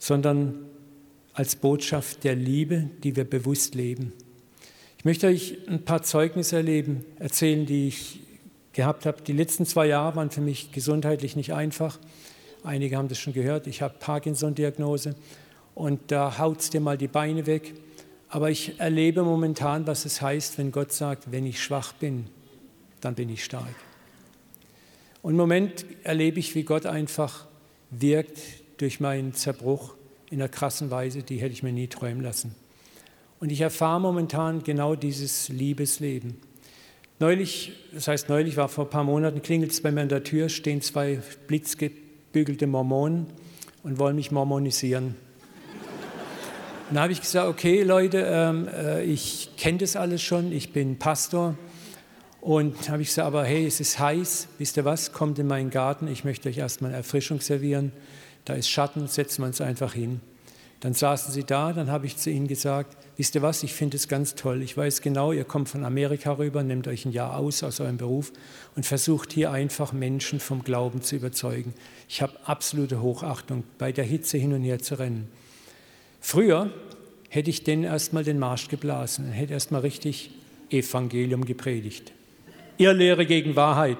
sondern 0.03 0.65
als 1.33 1.55
Botschaft 1.55 2.25
der 2.25 2.35
Liebe, 2.35 2.89
die 3.03 3.15
wir 3.15 3.23
bewusst 3.23 3.73
leben. 3.73 4.11
Ich 4.97 5.05
möchte 5.05 5.27
euch 5.27 5.57
ein 5.69 5.85
paar 5.85 6.03
Zeugnisse 6.03 6.57
erleben, 6.57 7.05
erzählen, 7.19 7.65
die 7.65 7.87
ich 7.87 8.19
gehabt 8.73 9.05
habe. 9.05 9.21
Die 9.21 9.31
letzten 9.31 9.65
zwei 9.65 9.85
Jahre 9.85 10.17
waren 10.17 10.29
für 10.29 10.41
mich 10.41 10.73
gesundheitlich 10.73 11.37
nicht 11.37 11.53
einfach. 11.53 11.99
Einige 12.65 12.97
haben 12.97 13.07
das 13.07 13.17
schon 13.17 13.31
gehört. 13.31 13.65
Ich 13.65 13.81
habe 13.81 13.95
Parkinson-Diagnose 13.97 15.15
und 15.73 16.01
da 16.11 16.37
haut 16.37 16.59
es 16.59 16.69
dir 16.69 16.81
mal 16.81 16.97
die 16.97 17.07
Beine 17.07 17.45
weg. 17.45 17.73
Aber 18.33 18.49
ich 18.49 18.79
erlebe 18.79 19.21
momentan, 19.21 19.85
was 19.85 20.05
es 20.05 20.19
heißt, 20.19 20.57
wenn 20.57 20.71
Gott 20.71 20.91
sagt, 20.91 21.31
wenn 21.31 21.45
ich 21.45 21.61
schwach 21.61 21.93
bin, 21.93 22.25
dann 22.99 23.13
bin 23.13 23.29
ich 23.29 23.43
stark. 23.43 23.75
Und 25.21 25.33
im 25.33 25.37
Moment 25.37 25.85
erlebe 26.01 26.39
ich, 26.39 26.55
wie 26.55 26.63
Gott 26.63 26.87
einfach 26.87 27.45
wirkt 27.91 28.39
durch 28.77 28.99
meinen 28.99 29.35
Zerbruch 29.35 29.93
in 30.31 30.41
einer 30.41 30.49
krassen 30.49 30.89
Weise, 30.89 31.21
die 31.21 31.37
hätte 31.37 31.53
ich 31.53 31.61
mir 31.61 31.73
nie 31.73 31.85
träumen 31.85 32.23
lassen. 32.23 32.55
Und 33.39 33.51
ich 33.51 33.61
erfahre 33.61 34.01
momentan 34.01 34.63
genau 34.63 34.95
dieses 34.95 35.49
Liebesleben. 35.49 36.37
Neulich, 37.19 37.73
das 37.93 38.07
heißt 38.07 38.29
neulich, 38.29 38.57
war 38.57 38.67
vor 38.67 38.85
ein 38.85 38.89
paar 38.89 39.03
Monaten, 39.03 39.43
klingelt 39.43 39.73
es 39.73 39.81
bei 39.81 39.91
mir 39.91 40.01
an 40.01 40.09
der 40.09 40.23
Tür, 40.23 40.49
stehen 40.49 40.81
zwei 40.81 41.19
blitzgebügelte 41.45 42.65
Mormonen 42.65 43.27
und 43.83 43.99
wollen 43.99 44.15
mich 44.15 44.31
mormonisieren. 44.31 45.13
Und 46.93 46.97
da 46.97 47.01
habe 47.01 47.13
ich 47.13 47.21
gesagt, 47.21 47.47
okay 47.47 47.81
Leute, 47.81 48.19
ähm, 48.19 48.67
äh, 48.67 49.03
ich 49.03 49.50
kenne 49.57 49.79
das 49.79 49.95
alles 49.95 50.21
schon, 50.21 50.51
ich 50.51 50.73
bin 50.73 51.00
Pastor. 51.00 51.57
Und 52.39 52.88
habe 52.88 53.01
ich 53.01 53.07
gesagt, 53.07 53.25
aber 53.25 53.45
hey, 53.45 53.65
es 53.65 53.79
ist 53.79 53.97
heiß, 53.97 54.47
wisst 54.59 54.77
ihr 54.77 54.85
was, 54.85 55.12
kommt 55.12 55.39
in 55.39 55.47
meinen 55.47 55.71
Garten, 55.71 56.07
ich 56.07 56.23
möchte 56.23 56.50
euch 56.50 56.59
erstmal 56.59 56.93
Erfrischung 56.93 57.41
servieren. 57.41 57.93
Da 58.45 58.53
ist 58.53 58.69
Schatten, 58.69 59.07
setzen 59.07 59.41
wir 59.41 59.47
uns 59.47 59.59
einfach 59.59 59.95
hin. 59.95 60.21
Dann 60.81 60.93
saßen 60.93 61.33
sie 61.33 61.43
da, 61.43 61.73
dann 61.73 61.89
habe 61.89 62.05
ich 62.05 62.17
zu 62.17 62.29
ihnen 62.29 62.47
gesagt, 62.47 62.95
wisst 63.17 63.33
ihr 63.33 63.41
was, 63.41 63.63
ich 63.63 63.73
finde 63.73 63.97
es 63.97 64.07
ganz 64.07 64.35
toll. 64.35 64.62
Ich 64.62 64.77
weiß 64.77 65.01
genau, 65.01 65.31
ihr 65.31 65.45
kommt 65.45 65.69
von 65.69 65.85
Amerika 65.85 66.33
rüber, 66.33 66.62
nehmt 66.62 66.88
euch 66.88 67.05
ein 67.05 67.12
Jahr 67.12 67.39
aus 67.39 67.63
aus 67.63 67.79
eurem 67.79 67.97
Beruf 67.97 68.31
und 68.75 68.85
versucht 68.85 69.33
hier 69.33 69.50
einfach 69.50 69.93
Menschen 69.93 70.39
vom 70.39 70.63
Glauben 70.63 71.01
zu 71.01 71.15
überzeugen. 71.15 71.73
Ich 72.07 72.21
habe 72.21 72.33
absolute 72.45 73.01
Hochachtung, 73.01 73.63
bei 73.79 73.91
der 73.91 74.05
Hitze 74.05 74.38
hin 74.38 74.53
und 74.53 74.62
her 74.62 74.77
zu 74.77 75.00
rennen. 75.00 75.31
Früher 76.25 76.71
hätte 77.29 77.49
ich 77.49 77.65
denen 77.65 77.83
erstmal 77.83 78.23
den 78.23 78.39
Marsch 78.39 78.69
geblasen, 78.69 79.25
hätte 79.25 79.51
erstmal 79.53 79.81
richtig 79.81 80.31
Evangelium 80.69 81.43
gepredigt. 81.43 82.13
Irrlehre 82.77 83.25
gegen 83.25 83.57
Wahrheit. 83.57 83.97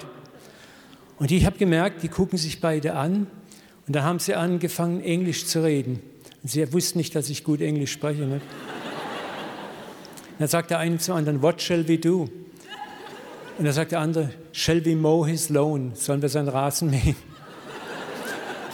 Und 1.20 1.32
ich 1.32 1.46
habe 1.46 1.58
gemerkt, 1.58 2.02
die 2.02 2.08
gucken 2.08 2.40
sich 2.40 2.62
beide 2.62 2.94
an 2.96 3.28
und 3.86 3.96
da 3.96 4.04
haben 4.04 4.20
sie 4.20 4.36
angefangen, 4.36 5.02
Englisch 5.02 5.46
zu 5.46 5.64
reden. 5.64 6.02
Und 6.42 6.50
sie 6.50 6.72
wussten 6.72 6.98
nicht, 6.98 7.14
dass 7.14 7.30
ich 7.30 7.44
gut 7.44 7.60
Englisch 7.60 7.92
spreche. 7.92 8.24
Ne? 8.24 8.42
Dann 10.40 10.48
sagt 10.48 10.72
der 10.72 10.80
eine 10.80 10.98
zum 10.98 11.16
anderen, 11.16 11.42
what 11.42 11.62
shall 11.62 11.86
we 11.88 11.98
do? 11.98 12.30
Und 13.58 13.66
dann 13.66 13.74
sagt 13.74 13.92
der 13.92 14.00
andere, 14.00 14.30
shall 14.54 14.84
we 14.86 14.96
mow 14.96 15.28
his 15.28 15.50
lawn? 15.50 15.92
Sollen 15.94 16.22
wir 16.22 16.30
seinen 16.30 16.48
Rasen 16.48 16.90
mähen? 16.90 17.18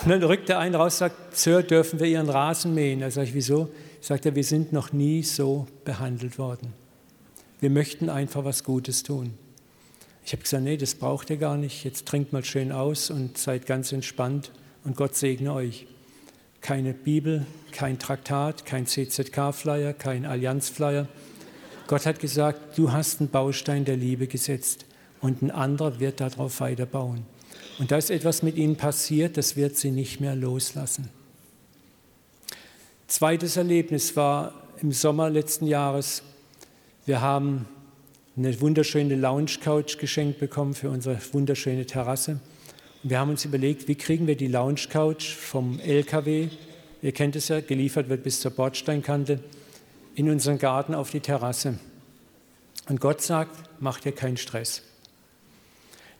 Und 0.03 0.09
dann 0.11 0.23
rückt 0.23 0.47
der 0.47 0.59
eine 0.59 0.77
raus 0.77 0.95
und 0.95 0.99
sagt, 0.99 1.37
Sir, 1.37 1.61
dürfen 1.61 1.99
wir 1.99 2.07
Ihren 2.07 2.29
Rasen 2.29 2.73
mähen? 2.73 3.01
Da 3.01 3.11
sage 3.11 3.27
ich, 3.27 3.33
wieso? 3.33 3.69
Sagt 4.01 4.25
er, 4.25 4.35
wir 4.35 4.43
sind 4.43 4.71
noch 4.71 4.93
nie 4.93 5.23
so 5.23 5.67
behandelt 5.83 6.37
worden. 6.37 6.73
Wir 7.59 7.69
möchten 7.69 8.09
einfach 8.09 8.45
was 8.45 8.63
Gutes 8.63 9.03
tun. 9.03 9.33
Ich 10.25 10.31
habe 10.31 10.43
gesagt, 10.43 10.63
nee, 10.63 10.77
das 10.77 10.95
braucht 10.95 11.29
ihr 11.29 11.37
gar 11.37 11.57
nicht. 11.57 11.83
Jetzt 11.83 12.05
trinkt 12.05 12.31
mal 12.31 12.45
schön 12.45 12.71
aus 12.71 13.09
und 13.09 13.37
seid 13.37 13.65
ganz 13.65 13.91
entspannt 13.91 14.51
und 14.85 14.95
Gott 14.95 15.15
segne 15.15 15.53
euch. 15.53 15.87
Keine 16.61 16.93
Bibel, 16.93 17.45
kein 17.71 17.99
Traktat, 17.99 18.65
kein 18.65 18.85
CZK-Flyer, 18.85 19.93
kein 19.93 20.25
Allianz-Flyer. 20.25 21.07
Gott 21.87 22.05
hat 22.05 22.19
gesagt, 22.19 22.77
du 22.77 22.91
hast 22.91 23.19
einen 23.19 23.29
Baustein 23.29 23.83
der 23.83 23.97
Liebe 23.97 24.27
gesetzt 24.27 24.85
und 25.19 25.41
ein 25.41 25.51
anderer 25.51 25.99
wird 25.99 26.21
darauf 26.21 26.61
weiterbauen. 26.61 27.25
Und 27.79 27.91
da 27.91 27.97
ist 27.97 28.11
etwas 28.11 28.43
mit 28.43 28.57
ihnen 28.57 28.75
passiert, 28.75 29.37
das 29.37 29.55
wird 29.55 29.77
sie 29.77 29.89
nicht 29.89 30.19
mehr 30.19 30.35
loslassen. 30.35 31.09
Zweites 33.07 33.55
Erlebnis 33.55 34.15
war 34.17 34.53
im 34.81 34.91
Sommer 34.91 35.29
letzten 35.29 35.65
Jahres. 35.65 36.21
Wir 37.05 37.21
haben 37.21 37.65
eine 38.37 38.59
wunderschöne 38.59 39.15
Lounge-Couch 39.15 39.97
geschenkt 39.97 40.39
bekommen 40.39 40.73
für 40.73 40.89
unsere 40.89 41.19
wunderschöne 41.31 41.85
Terrasse. 41.85 42.39
Und 43.01 43.09
wir 43.09 43.19
haben 43.19 43.29
uns 43.29 43.45
überlegt, 43.45 43.87
wie 43.87 43.95
kriegen 43.95 44.27
wir 44.27 44.35
die 44.35 44.47
Lounge-Couch 44.47 45.33
vom 45.33 45.79
LKW, 45.79 46.49
ihr 47.01 47.11
kennt 47.13 47.37
es 47.37 47.47
ja, 47.47 47.61
geliefert 47.61 48.09
wird 48.09 48.23
bis 48.23 48.41
zur 48.41 48.51
Bordsteinkante, 48.51 49.39
in 50.15 50.29
unseren 50.29 50.59
Garten 50.59 50.93
auf 50.93 51.11
die 51.11 51.21
Terrasse. 51.21 51.79
Und 52.89 52.99
Gott 52.99 53.21
sagt, 53.21 53.55
mach 53.79 54.01
dir 54.01 54.11
keinen 54.11 54.37
Stress. 54.37 54.83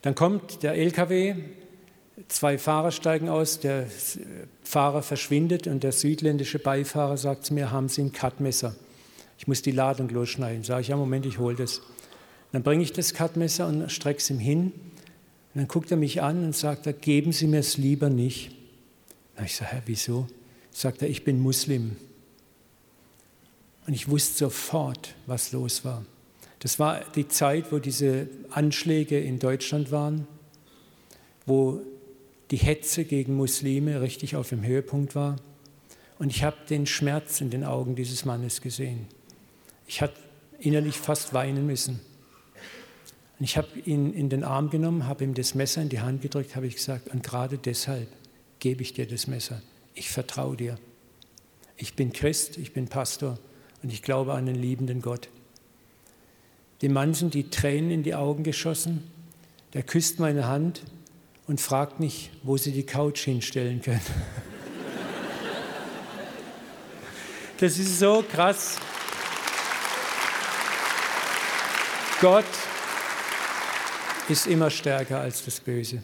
Dann 0.02 0.16
kommt 0.16 0.64
der 0.64 0.76
LKW, 0.76 1.36
Zwei 2.28 2.58
Fahrer 2.58 2.92
steigen 2.92 3.30
aus, 3.30 3.60
der 3.60 3.88
Fahrer 4.64 5.02
verschwindet 5.02 5.68
und 5.68 5.84
der 5.84 5.94
südländische 5.94 6.60
Beifahrer 6.60 7.16
sagt 7.18 7.46
zu 7.46 7.54
mir, 7.54 7.72
haben 7.72 7.88
Sie 7.88 8.02
ein 8.02 8.12
Cutmesser? 8.12 8.76
Ich 9.38 9.48
muss 9.48 9.62
die 9.62 9.72
Ladung 9.72 10.10
losschneiden. 10.10 10.64
Sage 10.64 10.82
ich, 10.82 10.88
ja, 10.90 10.98
Moment, 10.98 11.26
ich 11.26 11.40
hole 11.40 11.56
das. 11.56 11.82
Dann 12.52 12.62
bringe 12.62 12.84
ich 12.84 12.92
das 12.92 13.14
Cutmesser 13.14 13.68
und 13.68 13.90
strecke 13.90 14.20
es 14.20 14.30
ihm 14.30 14.40
hin. 14.40 14.66
Und 14.66 15.62
dann 15.62 15.68
guckt 15.68 15.92
er 15.92 15.98
mich 15.98 16.22
an 16.22 16.44
und 16.44 16.56
sagt, 16.56 17.02
geben 17.02 17.32
Sie 17.32 17.48
mir 17.48 17.62
es 17.62 17.78
lieber 17.78 18.10
nicht. 18.10 18.52
Und 19.38 19.46
ich 19.46 19.56
sage, 19.56 19.82
wieso? 19.86 20.28
Sagt 20.72 21.02
er, 21.02 21.10
ich 21.10 21.24
bin 21.24 21.40
Muslim. 21.40 21.96
Und 23.88 23.94
ich 23.94 24.10
wusste 24.10 24.38
sofort, 24.38 25.16
was 25.26 25.54
los 25.54 25.86
war. 25.86 26.06
Das 26.60 26.78
war 26.78 27.02
die 27.16 27.28
Zeit, 27.28 27.72
wo 27.72 27.80
diese 27.80 28.28
Anschläge 28.50 29.20
in 29.20 29.40
Deutschland 29.40 29.92
waren, 29.92 30.28
wo 31.46 31.82
die 32.52 32.58
Hetze 32.58 33.06
gegen 33.06 33.36
Muslime 33.36 34.02
richtig 34.02 34.36
auf 34.36 34.50
dem 34.50 34.64
Höhepunkt 34.64 35.16
war. 35.16 35.38
Und 36.18 36.32
ich 36.32 36.44
habe 36.44 36.58
den 36.70 36.86
Schmerz 36.86 37.40
in 37.40 37.50
den 37.50 37.64
Augen 37.64 37.96
dieses 37.96 38.26
Mannes 38.26 38.62
gesehen. 38.62 39.08
Ich 39.88 40.02
habe 40.02 40.14
innerlich 40.60 40.98
fast 40.98 41.34
weinen 41.34 41.66
müssen. 41.66 42.02
Und 43.40 43.46
ich 43.46 43.56
habe 43.56 43.68
ihn 43.86 44.14
in 44.14 44.28
den 44.28 44.44
Arm 44.44 44.70
genommen, 44.70 45.08
habe 45.08 45.24
ihm 45.24 45.34
das 45.34 45.56
Messer 45.56 45.82
in 45.82 45.88
die 45.88 46.02
Hand 46.02 46.22
gedrückt, 46.22 46.58
habe 46.58 46.68
ich 46.68 46.76
gesagt, 46.76 47.08
und 47.08 47.24
gerade 47.24 47.58
deshalb 47.58 48.10
gebe 48.60 48.82
ich 48.82 48.94
dir 48.94 49.08
das 49.08 49.28
Messer. 49.28 49.62
Ich 49.94 50.10
vertraue 50.10 50.58
dir. 50.58 50.78
Ich 51.78 51.96
bin 51.96 52.12
Christ, 52.12 52.58
ich 52.58 52.74
bin 52.74 52.90
Pastor 52.90 53.40
und 53.82 53.94
ich 53.94 54.02
glaube 54.02 54.34
an 54.34 54.46
den 54.46 54.56
liebenden 54.56 55.02
Gott. 55.02 55.30
Dem 56.82 56.94
Mann 56.94 57.14
sind 57.14 57.34
die 57.34 57.50
Tränen 57.50 57.92
in 57.92 58.04
die 58.04 58.16
Augen 58.16 58.44
geschossen. 58.44 59.04
Der 59.74 59.84
küsst 59.84 60.20
meine 60.20 60.48
Hand 60.48 60.82
und 61.48 61.60
fragt 61.60 62.00
mich, 62.00 62.32
wo 62.44 62.58
sie 62.58 62.72
die 62.72 62.86
Couch 62.86 63.22
hinstellen 63.22 63.82
können. 63.82 64.02
Das 67.60 67.78
ist 67.78 68.00
so 68.00 68.24
krass. 68.32 68.78
Gott 72.22 72.46
ist 74.30 74.48
immer 74.48 74.70
stärker 74.70 75.20
als 75.20 75.44
das 75.44 75.60
Böse. 75.60 76.02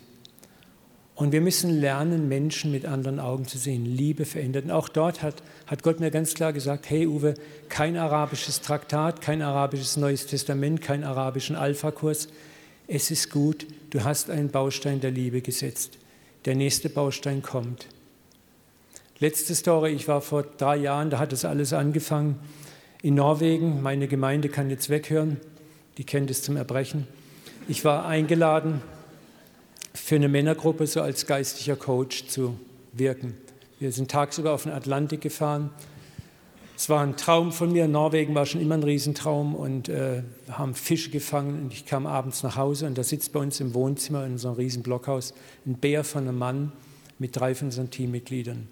Und 1.15 1.31
wir 1.31 1.41
müssen 1.41 1.79
lernen, 1.79 2.27
Menschen 2.27 2.71
mit 2.71 2.85
anderen 2.85 3.19
Augen 3.19 3.45
zu 3.45 3.57
sehen. 3.57 3.85
Liebe 3.85 4.25
verändert. 4.25 4.65
Und 4.65 4.71
auch 4.71 4.89
dort 4.89 5.23
hat, 5.23 5.35
hat 5.65 5.81
Gott 5.81 6.01
mir 6.01 6.11
ganz 6.11 6.33
klar 6.33 6.51
gesagt, 6.51 6.89
hey 6.89 7.07
Uwe, 7.07 7.35
kein 7.69 7.95
arabisches 7.95 8.61
Traktat, 8.61 9.21
kein 9.21 9.41
arabisches 9.41 9.95
Neues 9.95 10.27
Testament, 10.27 10.81
keinen 10.81 11.05
arabischen 11.05 11.55
Alpha-Kurs 11.55 12.27
es 12.87 13.09
ist 13.09 13.31
gut, 13.31 13.65
du 13.89 14.03
hast 14.03 14.29
einen 14.29 14.49
Baustein 14.49 14.99
der 14.99 15.11
Liebe 15.11 15.41
gesetzt. 15.41 15.97
Der 16.45 16.55
nächste 16.55 16.89
Baustein 16.89 17.41
kommt. 17.41 17.87
Letzte 19.17 19.55
Story, 19.55 19.91
ich 19.91 20.07
war 20.07 20.21
vor 20.21 20.43
drei 20.43 20.77
Jahren, 20.77 21.09
da 21.09 21.17
hat 21.17 21.31
das 21.31 21.45
alles 21.45 21.73
angefangen, 21.73 22.39
in 23.01 23.15
Norwegen. 23.15 23.81
Meine 23.81 24.07
Gemeinde 24.07 24.49
kann 24.49 24.69
jetzt 24.69 24.89
weghören, 24.89 25.37
die 25.97 26.03
kennt 26.03 26.29
es 26.29 26.43
zum 26.43 26.57
Erbrechen. 26.57 27.07
Ich 27.67 27.83
war 27.85 28.05
eingeladen, 28.05 28.81
für 29.95 30.15
eine 30.15 30.27
Männergruppe 30.27 30.85
so 30.87 31.01
als 31.01 31.25
geistlicher 31.25 31.75
Coach 31.75 32.27
zu 32.27 32.59
wirken. 32.93 33.35
Wir 33.79 33.91
sind 33.91 34.11
tagsüber 34.11 34.53
auf 34.53 34.63
den 34.63 34.71
Atlantik 34.71 35.21
gefahren 35.21 35.71
es 36.77 36.89
war 36.89 37.01
ein 37.01 37.15
Traum 37.15 37.53
von 37.53 37.71
mir. 37.71 37.87
Norwegen 37.87 38.35
war 38.35 38.45
schon 38.45 38.59
immer 38.59 38.75
ein 38.75 38.83
Riesentraum 38.83 39.55
und 39.55 39.87
äh, 39.87 40.23
haben 40.49 40.75
Fische 40.75 41.09
gefangen 41.09 41.63
und 41.63 41.73
ich 41.73 41.85
kam 41.85 42.05
abends 42.05 42.43
nach 42.43 42.57
Hause 42.57 42.85
und 42.85 42.97
da 42.97 43.03
sitzt 43.03 43.31
bei 43.31 43.39
uns 43.39 43.59
im 43.61 43.73
Wohnzimmer 43.73 44.25
in 44.25 44.37
so 44.37 44.49
einem 44.49 44.57
riesen 44.57 44.83
Blockhaus 44.83 45.33
ein 45.65 45.75
Bär 45.75 46.03
von 46.03 46.27
einem 46.27 46.37
Mann 46.37 46.73
mit 47.17 47.35
drei 47.35 47.55
von 47.55 47.69
unseren 47.69 47.91
Teammitgliedern. 47.91 48.67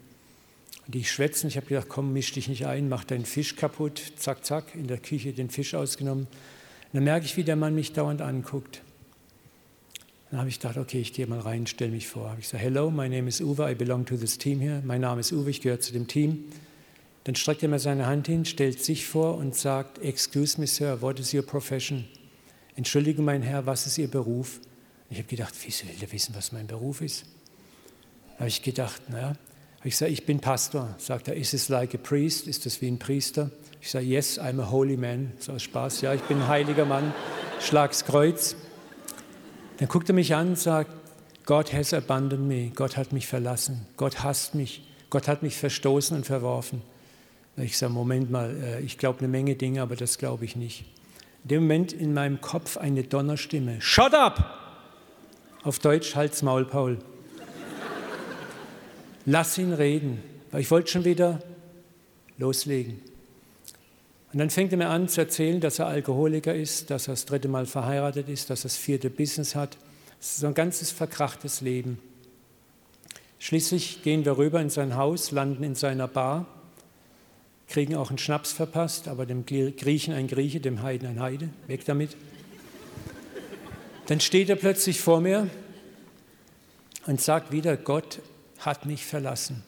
Und 0.85 0.95
die 0.95 1.05
schwätzen. 1.05 1.47
Ich 1.47 1.55
habe 1.55 1.67
gedacht, 1.67 1.87
komm, 1.87 2.11
misch 2.11 2.33
dich 2.33 2.49
nicht 2.49 2.65
ein, 2.65 2.89
mach 2.89 3.05
deinen 3.05 3.25
Fisch 3.25 3.55
kaputt. 3.55 4.01
Zack, 4.17 4.43
zack, 4.43 4.75
in 4.75 4.87
der 4.87 4.97
Küche 4.97 5.31
den 5.31 5.49
Fisch 5.49 5.73
ausgenommen. 5.73 6.25
Und 6.25 6.93
dann 6.93 7.05
merke 7.05 7.25
ich, 7.25 7.37
wie 7.37 7.45
der 7.45 7.55
Mann 7.55 7.73
mich 7.73 7.93
dauernd 7.93 8.21
anguckt. 8.21 8.81
Dann 10.33 10.39
habe 10.39 10.49
ich 10.49 10.59
gedacht, 10.59 10.77
okay, 10.77 10.99
ich 10.99 11.13
gehe 11.13 11.27
mal 11.27 11.41
rein, 11.41 11.67
stelle 11.67 11.91
mich 11.91 12.07
vor. 12.07 12.27
Habe 12.27 12.39
ich 12.39 12.47
gesagt, 12.47 12.63
hello, 12.63 12.89
my 12.89 13.07
name 13.07 13.27
is 13.27 13.39
Uwe, 13.39 13.69
I 13.69 13.75
belong 13.75 14.03
to 14.07 14.17
this 14.17 14.35
team 14.35 14.59
here. 14.61 14.81
Mein 14.83 15.01
Name 15.01 15.19
ist 15.19 15.31
Uwe, 15.31 15.51
ich 15.51 15.61
gehöre 15.61 15.79
zu 15.79 15.93
dem 15.93 16.07
Team 16.07 16.45
Dann 17.25 17.35
streckt 17.35 17.61
er 17.61 17.69
mir 17.69 17.77
seine 17.77 18.07
Hand 18.07 18.25
hin, 18.25 18.43
stellt 18.43 18.83
sich 18.83 19.05
vor 19.05 19.37
und 19.37 19.53
sagt, 19.53 19.99
Excuse 19.99 20.59
me, 20.59 20.65
Sir, 20.65 21.03
what 21.03 21.19
is 21.19 21.35
your 21.35 21.43
profession? 21.43 22.05
Entschuldige, 22.75 23.21
mein 23.21 23.43
Herr, 23.43 23.67
was 23.67 23.85
ist 23.85 23.99
Ihr 23.99 24.07
Beruf? 24.07 24.59
Ich 25.11 25.19
habe 25.19 25.27
gedacht, 25.27 25.53
wieso 25.63 25.87
will 25.87 25.93
er 26.01 26.11
wissen, 26.11 26.33
was 26.33 26.51
mein 26.51 26.65
Beruf 26.65 27.01
ist? 27.01 27.25
Habe 28.39 28.47
ich 28.47 28.63
gedacht, 28.63 29.07
naja, 29.11 29.27
habe 29.27 29.37
ich 29.83 29.91
gesagt, 29.91 30.11
ich 30.11 30.25
bin 30.25 30.39
Pastor. 30.39 30.95
Sagt 30.97 31.27
er, 31.27 31.35
is 31.35 31.53
it 31.53 31.69
like 31.69 31.93
a 31.93 31.99
priest? 31.99 32.47
Ist 32.47 32.65
das 32.65 32.81
wie 32.81 32.87
ein 32.87 32.97
Priester? 32.97 33.51
Ich 33.81 33.91
sage, 33.91 34.07
yes, 34.07 34.39
I'm 34.39 34.59
a 34.59 34.71
holy 34.71 34.97
man. 34.97 35.33
So 35.37 35.51
aus 35.51 35.61
Spaß, 35.61 36.01
ja, 36.01 36.15
ich 36.15 36.21
bin 36.21 36.39
ein 36.39 36.47
heiliger 36.47 36.85
Mann. 36.85 37.13
Schlag's 37.59 38.03
Kreuz. 38.03 38.55
Dann 39.77 39.87
guckt 39.87 40.09
er 40.09 40.15
mich 40.15 40.35
an 40.35 40.49
und 40.49 40.59
sagt, 40.59 40.91
God 41.45 41.73
has 41.73 41.93
abandoned 41.93 42.47
me. 42.47 42.71
Gott 42.73 42.95
hat 42.95 43.11
mich 43.11 43.27
verlassen. 43.27 43.85
Gott 43.97 44.23
hasst 44.23 44.55
mich. 44.55 44.83
Gott 45.09 45.27
hat 45.27 45.43
mich 45.43 45.57
verstoßen 45.57 46.15
und 46.15 46.25
verworfen. 46.25 46.81
Ich 47.57 47.77
sage, 47.77 47.93
Moment 47.93 48.31
mal, 48.31 48.55
äh, 48.55 48.81
ich 48.81 48.97
glaube 48.97 49.19
eine 49.19 49.27
Menge 49.27 49.55
Dinge, 49.55 49.81
aber 49.81 49.95
das 49.95 50.17
glaube 50.17 50.45
ich 50.45 50.55
nicht. 50.55 50.85
In 51.43 51.49
dem 51.49 51.63
Moment 51.63 51.93
in 51.93 52.13
meinem 52.13 52.41
Kopf 52.41 52.77
eine 52.77 53.03
Donnerstimme. 53.03 53.81
Shut 53.81 54.13
up! 54.13 54.59
Auf 55.63 55.79
Deutsch, 55.79 56.15
halt's 56.15 56.41
Maul, 56.41 56.65
Paul. 56.65 56.97
Lass 59.25 59.57
ihn 59.57 59.71
reden, 59.71 60.21
weil 60.51 60.61
ich 60.61 60.71
wollte 60.71 60.91
schon 60.91 61.05
wieder 61.05 61.39
loslegen. 62.37 62.99
Und 64.33 64.39
dann 64.39 64.49
fängt 64.49 64.71
er 64.71 64.77
mir 64.77 64.89
an 64.89 65.07
zu 65.07 65.21
erzählen, 65.21 65.61
dass 65.61 65.79
er 65.79 65.87
Alkoholiker 65.87 66.53
ist, 66.53 66.89
dass 66.89 67.07
er 67.07 67.13
das 67.13 67.25
dritte 67.25 67.47
Mal 67.47 67.65
verheiratet 67.65 68.27
ist, 68.27 68.49
dass 68.49 68.61
er 68.61 68.63
das 68.63 68.77
vierte 68.77 69.09
Business 69.09 69.55
hat. 69.55 69.77
Das 70.19 70.31
ist 70.31 70.37
so 70.37 70.47
ein 70.47 70.53
ganzes 70.53 70.91
verkrachtes 70.91 71.61
Leben. 71.61 71.99
Schließlich 73.39 74.03
gehen 74.03 74.25
wir 74.25 74.37
rüber 74.37 74.59
in 74.59 74.69
sein 74.69 74.95
Haus, 74.95 75.31
landen 75.31 75.63
in 75.63 75.75
seiner 75.75 76.07
Bar 76.07 76.47
kriegen 77.73 77.95
auch 77.95 78.09
einen 78.09 78.19
Schnaps 78.19 78.53
verpasst, 78.53 79.07
aber 79.07 79.25
dem 79.25 79.45
Griechen 79.47 80.13
ein 80.13 80.27
Grieche, 80.27 80.59
dem 80.59 80.83
Heiden 80.83 81.07
ein 81.07 81.19
Heide, 81.19 81.49
weg 81.65 81.83
damit. 81.85 82.15
Dann 84.05 84.19
steht 84.19 84.49
er 84.49 84.55
plötzlich 84.55 84.99
vor 84.99 85.21
mir 85.21 85.49
und 87.07 87.19
sagt 87.19 87.51
wieder, 87.51 87.75
Gott 87.75 88.19
hat 88.59 88.85
mich 88.85 89.05
verlassen. 89.05 89.63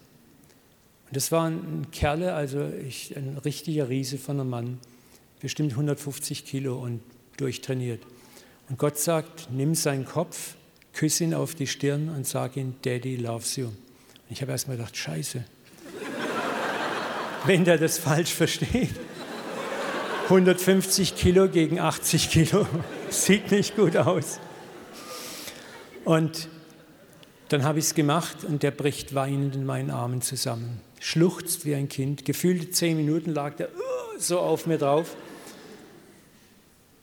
Und 1.08 1.18
das 1.18 1.32
war 1.32 1.48
ein 1.48 1.88
Kerle, 1.92 2.34
also 2.34 2.68
ich, 2.86 3.16
ein 3.16 3.38
richtiger 3.44 3.90
Riese 3.90 4.18
von 4.18 4.40
einem 4.40 4.50
Mann, 4.50 4.80
bestimmt 5.40 5.72
150 5.72 6.46
Kilo 6.46 6.78
und 6.82 7.02
durchtrainiert. 7.38 8.02
Und 8.70 8.80
Gott 8.80 8.98
sagt, 8.98 9.50
nimm 9.52 9.76
seinen 9.76 10.06
Kopf, 10.06 10.56
küss 10.94 11.22
ihn 11.22 11.34
auf 11.34 11.54
die 11.54 11.68
Stirn 11.68 12.10
und 12.10 12.26
sag 12.26 12.58
ihm, 12.58 12.76
Daddy 12.82 13.18
loves 13.18 13.56
you. 13.56 13.66
Und 13.68 13.76
ich 14.32 14.42
habe 14.42 14.52
erst 14.52 14.68
mal 14.68 14.78
gedacht, 14.78 14.98
scheiße, 14.98 15.44
wenn 17.46 17.66
der 17.66 17.78
das 17.78 18.00
falsch 18.00 18.34
versteht. 18.34 18.96
150 20.24 21.16
Kilo 21.16 21.48
gegen 21.48 21.80
80 21.80 22.32
Kilo, 22.32 22.66
sieht 23.10 23.52
nicht 23.52 23.76
gut 23.76 23.96
aus. 23.96 24.40
Und 26.04 26.50
dann 27.50 27.64
habe 27.64 27.78
ich 27.78 27.86
es 27.86 27.94
gemacht 27.94 28.44
und 28.44 28.64
der 28.64 28.72
bricht 28.72 29.14
weinend 29.14 29.56
in 29.56 29.66
meinen 29.66 29.92
Armen 29.92 30.22
zusammen, 30.22 30.82
schluchzt 31.06 31.66
wie 31.66 31.76
ein 31.76 31.88
Kind. 31.88 32.26
Gefühlte 32.26 32.72
zehn 32.72 32.98
Minuten 32.98 33.32
lag 33.32 33.56
der 33.56 33.70
uh, 33.70 34.18
so 34.18 34.40
auf 34.40 34.66
mir 34.66 34.80
drauf. 34.80 35.16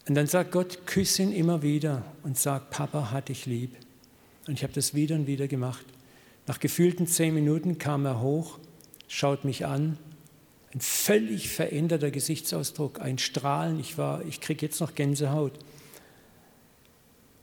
Und 0.09 0.17
dann 0.17 0.27
sagt 0.27 0.51
Gott, 0.51 0.87
küsse 0.87 1.23
ihn 1.23 1.33
immer 1.33 1.63
wieder 1.63 2.03
und 2.25 2.37
sagt, 2.37 2.71
Papa 2.71 3.13
hat 3.13 3.29
dich 3.29 3.47
lieb. 3.47 3.77
Und 4.49 4.55
ich 4.55 4.65
habe 4.65 4.73
das 4.73 4.95
wieder 4.95 5.15
und 5.15 5.29
wieder 5.29 5.47
gemacht. 5.47 5.87
Nach 6.49 6.59
gefühlten 6.59 7.07
zehn 7.07 7.33
Minuten 7.33 7.79
kam 7.79 8.05
er 8.05 8.21
hoch, 8.21 8.59
schaut 9.07 9.45
mich 9.45 9.67
an 9.67 9.97
ein 10.75 10.81
völlig 10.81 11.51
veränderter 11.51 12.11
Gesichtsausdruck, 12.11 13.01
ein 13.01 13.19
Strahlen. 13.19 13.79
Ich, 13.79 13.97
ich 14.27 14.41
kriege 14.41 14.65
jetzt 14.65 14.81
noch 14.81 14.95
Gänsehaut. 14.95 15.53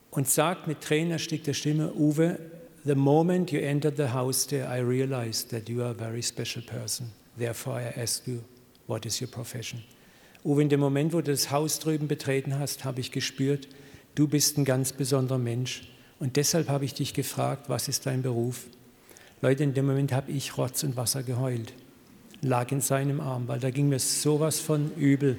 Und 0.09 0.27
sagt 0.27 0.67
mit 0.67 0.81
tränenerstickter 0.81 1.53
Stimme, 1.53 1.93
Uwe, 1.93 2.39
the 2.85 2.95
moment 2.95 3.51
you 3.51 3.59
entered 3.59 3.97
the 3.97 4.13
house 4.13 4.45
there, 4.45 4.67
I 4.67 4.79
realized 4.79 5.51
that 5.51 5.69
you 5.69 5.81
are 5.83 5.91
a 5.91 5.93
very 5.93 6.21
special 6.21 6.61
person. 6.61 7.11
Therefore 7.37 7.79
I 7.79 8.01
ask 8.01 8.27
you, 8.27 8.43
what 8.87 9.05
is 9.05 9.19
your 9.19 9.29
profession? 9.29 9.83
Uwe, 10.43 10.61
in 10.61 10.69
dem 10.69 10.79
Moment, 10.79 11.13
wo 11.13 11.21
du 11.21 11.31
das 11.31 11.51
Haus 11.51 11.79
drüben 11.79 12.07
betreten 12.07 12.57
hast, 12.57 12.85
habe 12.85 13.01
ich 13.01 13.11
gespürt, 13.11 13.67
du 14.15 14.27
bist 14.27 14.57
ein 14.57 14.65
ganz 14.65 14.93
besonderer 14.93 15.37
Mensch. 15.37 15.83
Und 16.19 16.35
deshalb 16.35 16.69
habe 16.69 16.85
ich 16.85 16.93
dich 16.93 17.13
gefragt, 17.13 17.69
was 17.69 17.87
ist 17.87 18.05
dein 18.05 18.21
Beruf? 18.21 18.67
Leute, 19.41 19.63
in 19.63 19.73
dem 19.73 19.85
Moment 19.85 20.11
habe 20.11 20.31
ich 20.31 20.57
Rotz 20.57 20.83
und 20.83 20.97
Wasser 20.97 21.23
geheult 21.23 21.73
lag 22.41 22.71
in 22.71 22.81
seinem 22.81 23.19
Arm, 23.21 23.47
weil 23.47 23.59
da 23.59 23.69
ging 23.69 23.89
mir 23.89 23.99
sowas 23.99 24.59
von 24.59 24.91
übel. 24.95 25.37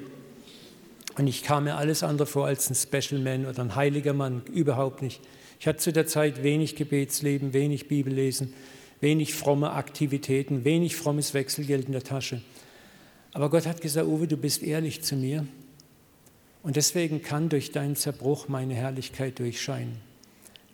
Und 1.16 1.26
ich 1.26 1.42
kam 1.42 1.64
mir 1.64 1.76
alles 1.76 2.02
andere 2.02 2.26
vor 2.26 2.46
als 2.46 2.70
ein 2.70 2.74
Special 2.74 3.20
Man 3.20 3.46
oder 3.46 3.62
ein 3.62 3.74
heiliger 3.74 4.12
Mann, 4.12 4.42
überhaupt 4.52 5.02
nicht. 5.02 5.20
Ich 5.60 5.66
hatte 5.66 5.78
zu 5.78 5.92
der 5.92 6.06
Zeit 6.06 6.42
wenig 6.42 6.74
Gebetsleben, 6.74 7.52
wenig 7.52 7.86
Bibellesen, 7.86 8.54
wenig 9.02 9.34
fromme 9.34 9.72
Aktivitäten, 9.72 10.64
wenig 10.64 10.96
frommes 10.96 11.34
Wechselgeld 11.34 11.84
in 11.84 11.92
der 11.92 12.02
Tasche. 12.02 12.40
Aber 13.32 13.50
Gott 13.50 13.66
hat 13.66 13.82
gesagt, 13.82 14.08
Uwe, 14.08 14.26
du 14.26 14.38
bist 14.38 14.62
ehrlich 14.62 15.02
zu 15.02 15.16
mir. 15.16 15.46
Und 16.62 16.76
deswegen 16.76 17.20
kann 17.20 17.50
durch 17.50 17.72
deinen 17.72 17.94
Zerbruch 17.94 18.48
meine 18.48 18.72
Herrlichkeit 18.72 19.38
durchscheinen. 19.38 19.98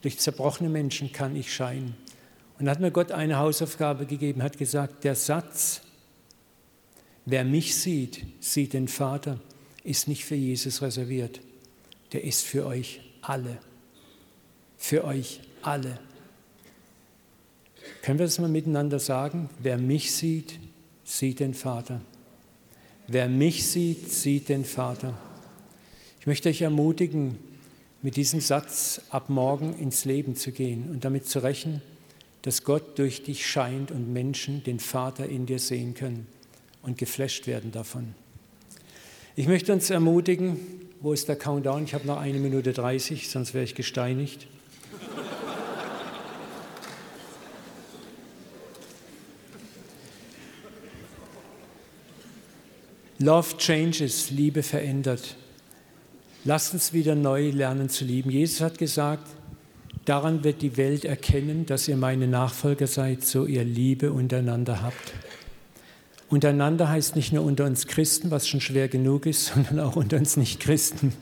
Durch 0.02 0.20
zerbrochene 0.20 0.70
Menschen 0.70 1.12
kann 1.12 1.34
ich 1.34 1.52
scheinen. 1.52 1.96
Und 2.60 2.70
hat 2.70 2.78
mir 2.78 2.92
Gott 2.92 3.10
eine 3.10 3.38
Hausaufgabe 3.38 4.06
gegeben, 4.06 4.40
hat 4.42 4.56
gesagt, 4.56 5.02
der 5.02 5.16
Satz, 5.16 5.82
Wer 7.24 7.44
mich 7.44 7.74
sieht, 7.74 8.24
sieht 8.38 8.72
den 8.72 8.86
Vater, 8.86 9.40
ist 9.82 10.06
nicht 10.06 10.24
für 10.24 10.36
Jesus 10.36 10.80
reserviert. 10.80 11.40
Der 12.12 12.22
ist 12.22 12.44
für 12.44 12.64
euch 12.64 13.00
alle. 13.20 13.58
Für 14.76 15.04
euch 15.04 15.40
alle. 15.62 15.98
Können 18.02 18.18
wir 18.18 18.26
das 18.26 18.38
mal 18.38 18.48
miteinander 18.48 18.98
sagen? 18.98 19.50
Wer 19.58 19.78
mich 19.78 20.14
sieht, 20.14 20.58
sieht 21.04 21.40
den 21.40 21.54
Vater. 21.54 22.00
Wer 23.08 23.28
mich 23.28 23.66
sieht, 23.66 24.10
sieht 24.10 24.48
den 24.48 24.64
Vater. 24.64 25.16
Ich 26.20 26.26
möchte 26.26 26.48
euch 26.48 26.62
ermutigen, 26.62 27.38
mit 28.02 28.16
diesem 28.16 28.40
Satz 28.40 29.00
ab 29.10 29.28
morgen 29.30 29.76
ins 29.78 30.04
Leben 30.04 30.36
zu 30.36 30.52
gehen 30.52 30.90
und 30.90 31.04
damit 31.04 31.26
zu 31.26 31.40
rechnen, 31.40 31.82
dass 32.42 32.62
Gott 32.62 32.98
durch 32.98 33.24
dich 33.24 33.46
scheint 33.46 33.90
und 33.90 34.12
Menschen 34.12 34.62
den 34.62 34.78
Vater 34.78 35.28
in 35.28 35.46
dir 35.46 35.58
sehen 35.58 35.94
können 35.94 36.26
und 36.82 36.98
geflasht 36.98 37.46
werden 37.46 37.72
davon. 37.72 38.14
Ich 39.34 39.48
möchte 39.48 39.72
uns 39.72 39.90
ermutigen, 39.90 40.58
wo 41.00 41.12
ist 41.12 41.28
der 41.28 41.36
Countdown? 41.36 41.84
Ich 41.84 41.94
habe 41.94 42.06
noch 42.06 42.18
eine 42.18 42.38
Minute 42.38 42.72
30, 42.72 43.28
sonst 43.28 43.52
wäre 43.52 43.64
ich 43.64 43.74
gesteinigt. 43.74 44.46
Love 53.18 53.56
changes, 53.56 54.30
Liebe 54.30 54.62
verändert. 54.62 55.36
Lasst 56.44 56.74
uns 56.74 56.92
wieder 56.92 57.14
neu 57.14 57.50
lernen 57.50 57.88
zu 57.88 58.04
lieben. 58.04 58.30
Jesus 58.30 58.60
hat 58.60 58.76
gesagt, 58.76 59.26
daran 60.04 60.44
wird 60.44 60.60
die 60.60 60.76
Welt 60.76 61.04
erkennen, 61.04 61.64
dass 61.64 61.88
ihr 61.88 61.96
meine 61.96 62.28
Nachfolger 62.28 62.86
seid, 62.86 63.24
so 63.24 63.46
ihr 63.46 63.64
Liebe 63.64 64.12
untereinander 64.12 64.82
habt. 64.82 65.14
Untereinander 66.28 66.88
heißt 66.90 67.16
nicht 67.16 67.32
nur 67.32 67.44
unter 67.44 67.64
uns 67.64 67.86
Christen, 67.86 68.30
was 68.30 68.46
schon 68.46 68.60
schwer 68.60 68.88
genug 68.88 69.26
ist, 69.26 69.46
sondern 69.54 69.80
auch 69.80 69.96
unter 69.96 70.18
uns 70.18 70.36
Nicht-Christen. 70.36 71.14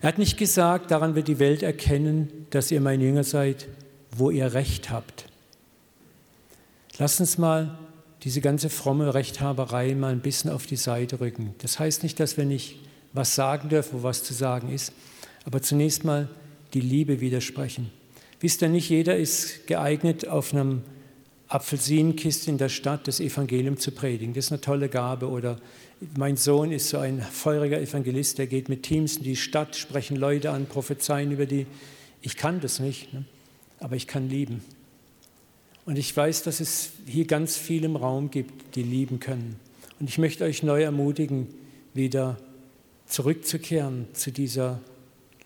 Er 0.00 0.08
hat 0.08 0.18
nicht 0.18 0.38
gesagt, 0.38 0.90
daran 0.90 1.14
wird 1.14 1.28
die 1.28 1.38
Welt 1.38 1.62
erkennen, 1.62 2.46
dass 2.50 2.70
ihr 2.70 2.80
mein 2.80 3.00
Jünger 3.00 3.24
seid, 3.24 3.68
wo 4.10 4.30
ihr 4.30 4.54
Recht 4.54 4.90
habt. 4.90 5.26
Lass 6.98 7.20
uns 7.20 7.36
mal 7.36 7.78
diese 8.24 8.40
ganze 8.40 8.68
fromme 8.70 9.14
Rechthaberei 9.14 9.94
mal 9.94 10.12
ein 10.12 10.20
bisschen 10.20 10.50
auf 10.50 10.66
die 10.66 10.76
Seite 10.76 11.20
rücken. 11.20 11.54
Das 11.58 11.78
heißt 11.78 12.02
nicht, 12.02 12.18
dass 12.18 12.36
wir 12.36 12.44
nicht 12.44 12.76
was 13.12 13.34
sagen 13.34 13.68
dürfen, 13.68 14.00
wo 14.00 14.02
was 14.02 14.24
zu 14.24 14.34
sagen 14.34 14.70
ist, 14.70 14.92
aber 15.44 15.62
zunächst 15.62 16.04
mal 16.04 16.28
die 16.74 16.80
Liebe 16.80 17.20
widersprechen. 17.20 17.90
Wisst 18.40 18.62
ihr, 18.62 18.68
nicht 18.68 18.88
jeder 18.88 19.16
ist 19.16 19.66
geeignet, 19.66 20.28
auf 20.28 20.52
einem 20.52 20.82
Apfelsinenkiste 21.48 22.50
in 22.50 22.58
der 22.58 22.68
Stadt 22.68 23.08
das 23.08 23.20
Evangelium 23.20 23.78
zu 23.78 23.90
predigen. 23.90 24.34
Das 24.34 24.46
ist 24.46 24.52
eine 24.52 24.60
tolle 24.60 24.88
Gabe. 24.88 25.28
Oder 25.28 25.58
mein 26.16 26.36
Sohn 26.36 26.70
ist 26.70 26.90
so 26.90 26.98
ein 26.98 27.20
feuriger 27.22 27.80
Evangelist, 27.80 28.38
der 28.38 28.46
geht 28.46 28.68
mit 28.68 28.82
Teams 28.82 29.16
in 29.16 29.24
die 29.24 29.36
Stadt, 29.36 29.74
sprechen 29.74 30.16
Leute 30.16 30.50
an, 30.50 30.66
prophezeien 30.66 31.32
über 31.32 31.46
die. 31.46 31.66
Ich 32.20 32.36
kann 32.36 32.60
das 32.60 32.80
nicht, 32.80 33.12
ne? 33.14 33.24
aber 33.80 33.96
ich 33.96 34.06
kann 34.06 34.28
lieben. 34.28 34.62
Und 35.88 35.96
ich 35.96 36.14
weiß, 36.14 36.42
dass 36.42 36.60
es 36.60 36.90
hier 37.06 37.24
ganz 37.24 37.56
viel 37.56 37.82
im 37.82 37.96
Raum 37.96 38.30
gibt, 38.30 38.76
die 38.76 38.82
lieben 38.82 39.20
können. 39.20 39.58
Und 39.98 40.10
ich 40.10 40.18
möchte 40.18 40.44
euch 40.44 40.62
neu 40.62 40.82
ermutigen, 40.82 41.46
wieder 41.94 42.36
zurückzukehren 43.06 44.06
zu 44.12 44.30
dieser 44.30 44.80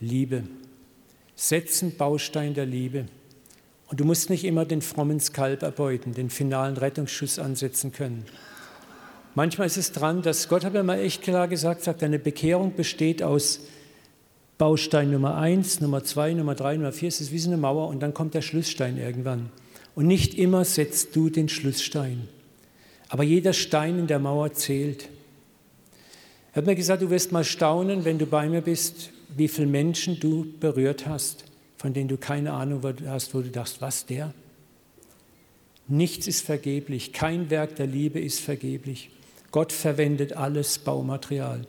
Liebe. 0.01 0.43
Setzen 1.37 1.97
Baustein 1.97 2.55
der 2.55 2.67
Liebe. 2.67 3.05
Und 3.87 4.01
du 4.01 4.05
musst 4.05 4.31
nicht 4.31 4.43
immer 4.43 4.65
den 4.65 4.83
frommen 4.83 5.21
Skalp 5.21 5.63
erbeuten, 5.63 6.13
den 6.13 6.29
finalen 6.29 6.77
Rettungsschuss 6.77 7.39
ansetzen 7.39 7.93
können. 7.93 8.25
Manchmal 9.37 9.69
ist 9.69 9.77
es 9.77 9.93
dran, 9.93 10.23
dass 10.23 10.49
Gott 10.49 10.65
hat 10.65 10.73
mir 10.73 10.83
mal 10.83 10.99
echt 10.99 11.23
klar 11.23 11.47
gesagt, 11.47 11.85
sagt, 11.85 12.03
eine 12.03 12.19
Bekehrung 12.19 12.75
besteht 12.75 13.23
aus 13.23 13.61
Baustein 14.59 15.13
Nummer 15.13 15.37
eins, 15.37 15.81
Nummer 15.81 16.03
zwei, 16.03 16.35
Nummer 16.35 16.57
drei, 16.57 16.75
Nummer 16.75 16.91
vier. 16.91 17.11
Es 17.11 17.21
ist 17.21 17.31
wie 17.31 17.39
so 17.39 17.49
eine 17.49 17.59
Mauer 17.59 17.87
und 17.87 18.01
dann 18.01 18.13
kommt 18.13 18.35
der 18.35 18.43
Schlussstein 18.43 18.99
irgendwann. 18.99 19.49
Und 19.95 20.07
nicht 20.07 20.35
immer 20.35 20.65
setzt 20.65 21.15
du 21.15 21.29
den 21.29 21.49
Schlussstein. 21.49 22.29
Aber 23.09 23.23
jeder 23.23 23.53
Stein 23.53 23.99
in 23.99 24.07
der 24.07 24.19
Mauer 24.19 24.53
zählt. 24.55 25.09
Er 26.53 26.57
hat 26.57 26.67
mir 26.67 26.75
gesagt, 26.75 27.03
du 27.03 27.11
wirst 27.11 27.33
mal 27.33 27.45
staunen, 27.45 28.05
wenn 28.05 28.19
du 28.19 28.27
bei 28.27 28.49
mir 28.49 28.63
bist, 28.63 29.11
wie 29.37 29.49
viele 29.49 29.67
Menschen 29.67 30.19
du 30.19 30.47
berührt 30.61 31.07
hast, 31.07 31.45
von 31.77 31.93
denen 31.93 32.09
du 32.09 32.17
keine 32.17 32.53
Ahnung 32.53 32.83
hast, 33.07 33.35
wo 33.35 33.41
du 33.41 33.51
dachtest, 33.51 33.81
was 33.81 34.07
der? 34.07 34.33
Nichts 35.89 36.27
ist 36.27 36.45
vergeblich, 36.45 37.13
kein 37.13 37.51
Werk 37.51 37.77
der 37.77 37.87
Liebe 37.87 38.21
ist 38.21 38.41
vergeblich. 38.41 39.11
Gott 39.51 39.73
verwendet 39.73 40.35
alles 40.35 40.79
Baumaterial. 40.79 41.67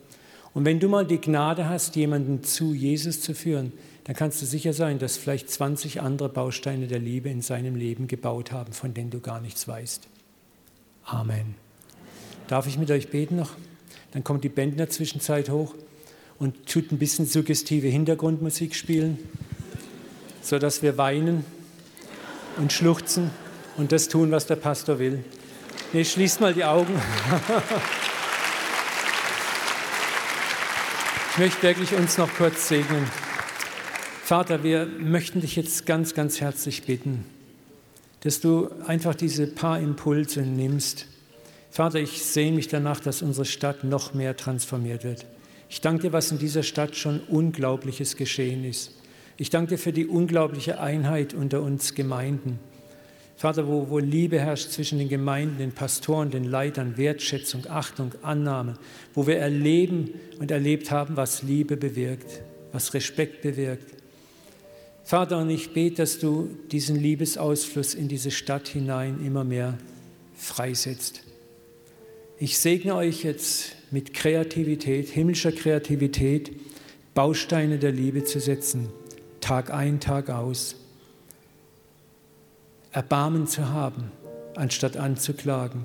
Und 0.54 0.64
wenn 0.64 0.80
du 0.80 0.88
mal 0.88 1.06
die 1.06 1.20
Gnade 1.20 1.68
hast, 1.68 1.96
jemanden 1.96 2.42
zu 2.42 2.72
Jesus 2.72 3.20
zu 3.20 3.34
führen, 3.34 3.72
dann 4.04 4.14
kannst 4.14 4.40
du 4.42 4.46
sicher 4.46 4.74
sein, 4.74 4.98
dass 4.98 5.16
vielleicht 5.16 5.50
20 5.50 6.02
andere 6.02 6.28
Bausteine 6.28 6.86
der 6.86 6.98
Liebe 6.98 7.30
in 7.30 7.40
seinem 7.40 7.74
Leben 7.74 8.06
gebaut 8.06 8.52
haben, 8.52 8.72
von 8.72 8.92
denen 8.92 9.10
du 9.10 9.20
gar 9.20 9.40
nichts 9.40 9.66
weißt. 9.66 10.08
Amen. 11.04 11.54
Darf 12.46 12.66
ich 12.66 12.78
mit 12.78 12.90
euch 12.90 13.08
beten 13.08 13.36
noch? 13.36 13.52
Dann 14.12 14.22
kommt 14.22 14.44
die 14.44 14.50
Band 14.50 14.72
in 14.72 14.78
der 14.78 14.90
Zwischenzeit 14.90 15.48
hoch 15.48 15.74
und 16.38 16.66
tut 16.66 16.92
ein 16.92 16.98
bisschen 16.98 17.26
suggestive 17.26 17.88
Hintergrundmusik 17.88 18.74
spielen, 18.74 19.18
sodass 20.42 20.82
wir 20.82 20.98
weinen 20.98 21.44
und 22.58 22.72
schluchzen 22.72 23.30
und 23.76 23.90
das 23.90 24.08
tun, 24.08 24.30
was 24.30 24.46
der 24.46 24.56
Pastor 24.56 24.98
will. 24.98 25.24
Nee, 25.94 26.04
schließt 26.04 26.40
mal 26.40 26.52
die 26.52 26.64
Augen. 26.64 26.94
Ich 31.32 31.38
möchte 31.38 31.62
wirklich 31.62 31.94
uns 31.94 32.18
noch 32.18 32.32
kurz 32.34 32.68
segnen. 32.68 33.10
Vater, 34.24 34.62
wir 34.62 34.86
möchten 34.86 35.42
dich 35.42 35.54
jetzt 35.54 35.84
ganz, 35.84 36.14
ganz 36.14 36.40
herzlich 36.40 36.84
bitten, 36.84 37.26
dass 38.20 38.40
du 38.40 38.70
einfach 38.86 39.14
diese 39.14 39.46
paar 39.46 39.78
Impulse 39.78 40.40
nimmst. 40.40 41.08
Vater, 41.70 41.98
ich 42.00 42.22
sehne 42.22 42.56
mich 42.56 42.68
danach, 42.68 43.00
dass 43.00 43.20
unsere 43.20 43.44
Stadt 43.44 43.84
noch 43.84 44.14
mehr 44.14 44.34
transformiert 44.34 45.04
wird. 45.04 45.26
Ich 45.68 45.82
danke 45.82 46.04
dir, 46.04 46.14
was 46.14 46.32
in 46.32 46.38
dieser 46.38 46.62
Stadt 46.62 46.96
schon 46.96 47.20
Unglaubliches 47.20 48.16
geschehen 48.16 48.64
ist. 48.64 48.92
Ich 49.36 49.50
danke 49.50 49.72
dir 49.72 49.78
für 49.78 49.92
die 49.92 50.06
unglaubliche 50.06 50.80
Einheit 50.80 51.34
unter 51.34 51.60
uns 51.60 51.94
Gemeinden. 51.94 52.58
Vater, 53.36 53.68
wo, 53.68 53.90
wo 53.90 53.98
Liebe 53.98 54.40
herrscht 54.40 54.70
zwischen 54.70 54.98
den 54.98 55.10
Gemeinden, 55.10 55.58
den 55.58 55.72
Pastoren, 55.72 56.30
den 56.30 56.44
Leitern, 56.44 56.96
Wertschätzung, 56.96 57.66
Achtung, 57.68 58.12
Annahme, 58.22 58.78
wo 59.12 59.26
wir 59.26 59.36
erleben 59.36 60.14
und 60.38 60.50
erlebt 60.50 60.90
haben, 60.90 61.14
was 61.18 61.42
Liebe 61.42 61.76
bewirkt, 61.76 62.40
was 62.72 62.94
Respekt 62.94 63.42
bewirkt. 63.42 64.03
Vater, 65.04 65.38
und 65.38 65.50
ich 65.50 65.74
bete, 65.74 65.96
dass 65.96 66.18
du 66.18 66.48
diesen 66.72 66.96
Liebesausfluss 66.96 67.92
in 67.92 68.08
diese 68.08 68.30
Stadt 68.30 68.68
hinein 68.68 69.24
immer 69.24 69.44
mehr 69.44 69.76
freisetzt. 70.34 71.22
Ich 72.38 72.58
segne 72.58 72.94
euch 72.94 73.22
jetzt 73.22 73.76
mit 73.90 74.14
Kreativität, 74.14 75.08
himmlischer 75.08 75.52
Kreativität, 75.52 76.52
Bausteine 77.14 77.78
der 77.78 77.92
Liebe 77.92 78.24
zu 78.24 78.40
setzen, 78.40 78.88
Tag 79.40 79.72
ein, 79.72 80.00
Tag 80.00 80.30
aus. 80.30 80.76
Erbarmen 82.90 83.46
zu 83.46 83.68
haben, 83.68 84.10
anstatt 84.56 84.96
anzuklagen. 84.96 85.84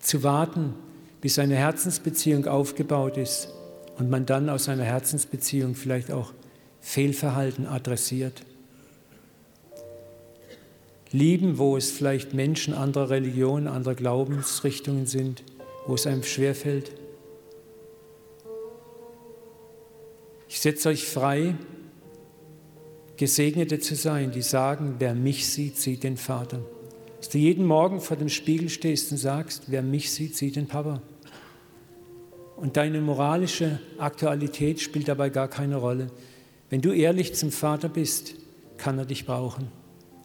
Zu 0.00 0.24
warten, 0.24 0.74
bis 1.20 1.38
eine 1.38 1.54
Herzensbeziehung 1.54 2.46
aufgebaut 2.46 3.18
ist 3.18 3.50
und 3.98 4.10
man 4.10 4.26
dann 4.26 4.48
aus 4.48 4.68
einer 4.68 4.84
Herzensbeziehung 4.84 5.76
vielleicht 5.76 6.10
auch 6.10 6.32
Fehlverhalten 6.82 7.66
adressiert. 7.66 8.42
Lieben, 11.12 11.56
wo 11.58 11.76
es 11.76 11.90
vielleicht 11.90 12.34
Menschen 12.34 12.74
anderer 12.74 13.10
Religionen, 13.10 13.68
anderer 13.68 13.94
Glaubensrichtungen 13.94 15.06
sind, 15.06 15.44
wo 15.86 15.94
es 15.94 16.06
einem 16.06 16.22
schwerfällt. 16.22 16.92
Ich 20.48 20.60
setze 20.60 20.90
euch 20.90 21.06
frei, 21.06 21.54
Gesegnete 23.16 23.78
zu 23.78 23.94
sein, 23.94 24.32
die 24.32 24.42
sagen, 24.42 24.96
wer 24.98 25.14
mich 25.14 25.46
sieht, 25.48 25.76
sieht 25.76 26.02
den 26.02 26.16
Vater. 26.16 26.60
Dass 27.18 27.28
du 27.28 27.38
jeden 27.38 27.66
Morgen 27.66 28.00
vor 28.00 28.16
dem 28.16 28.28
Spiegel 28.28 28.68
stehst 28.68 29.12
und 29.12 29.18
sagst, 29.18 29.64
wer 29.68 29.82
mich 29.82 30.10
sieht, 30.10 30.34
sieht 30.34 30.56
den 30.56 30.66
Papa. 30.66 31.00
Und 32.56 32.76
deine 32.76 33.00
moralische 33.00 33.80
Aktualität 33.98 34.80
spielt 34.80 35.08
dabei 35.08 35.28
gar 35.28 35.48
keine 35.48 35.76
Rolle. 35.76 36.08
Wenn 36.72 36.80
du 36.80 36.92
ehrlich 36.92 37.34
zum 37.34 37.50
Vater 37.50 37.90
bist, 37.90 38.34
kann 38.78 38.96
er 38.96 39.04
dich 39.04 39.26
brauchen. 39.26 39.68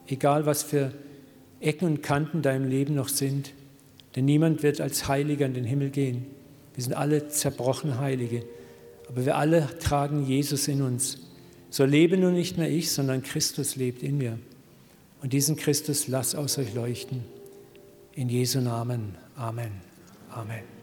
Egal 0.06 0.46
was 0.46 0.62
für 0.62 0.94
Ecken 1.60 1.86
und 1.86 2.02
Kanten 2.02 2.40
deinem 2.40 2.66
Leben 2.66 2.94
noch 2.94 3.10
sind. 3.10 3.52
Denn 4.16 4.24
niemand 4.24 4.62
wird 4.62 4.80
als 4.80 5.08
Heiliger 5.08 5.44
in 5.44 5.52
den 5.52 5.64
Himmel 5.64 5.90
gehen. 5.90 6.24
Wir 6.74 6.84
sind 6.84 6.94
alle 6.94 7.28
zerbrochen 7.28 7.98
Heilige. 7.98 8.44
Aber 9.08 9.26
wir 9.26 9.36
alle 9.36 9.68
tragen 9.78 10.24
Jesus 10.24 10.68
in 10.68 10.80
uns. 10.80 11.18
So 11.68 11.84
lebe 11.84 12.16
nun 12.16 12.32
nicht 12.32 12.56
mehr 12.56 12.70
ich, 12.70 12.92
sondern 12.92 13.22
Christus 13.22 13.76
lebt 13.76 14.02
in 14.02 14.16
mir. 14.16 14.38
Und 15.20 15.34
diesen 15.34 15.54
Christus 15.56 16.08
lass 16.08 16.34
aus 16.34 16.56
euch 16.56 16.72
leuchten. 16.72 17.24
In 18.14 18.30
Jesu 18.30 18.62
Namen. 18.62 19.16
Amen. 19.36 19.72
Amen. 20.30 20.77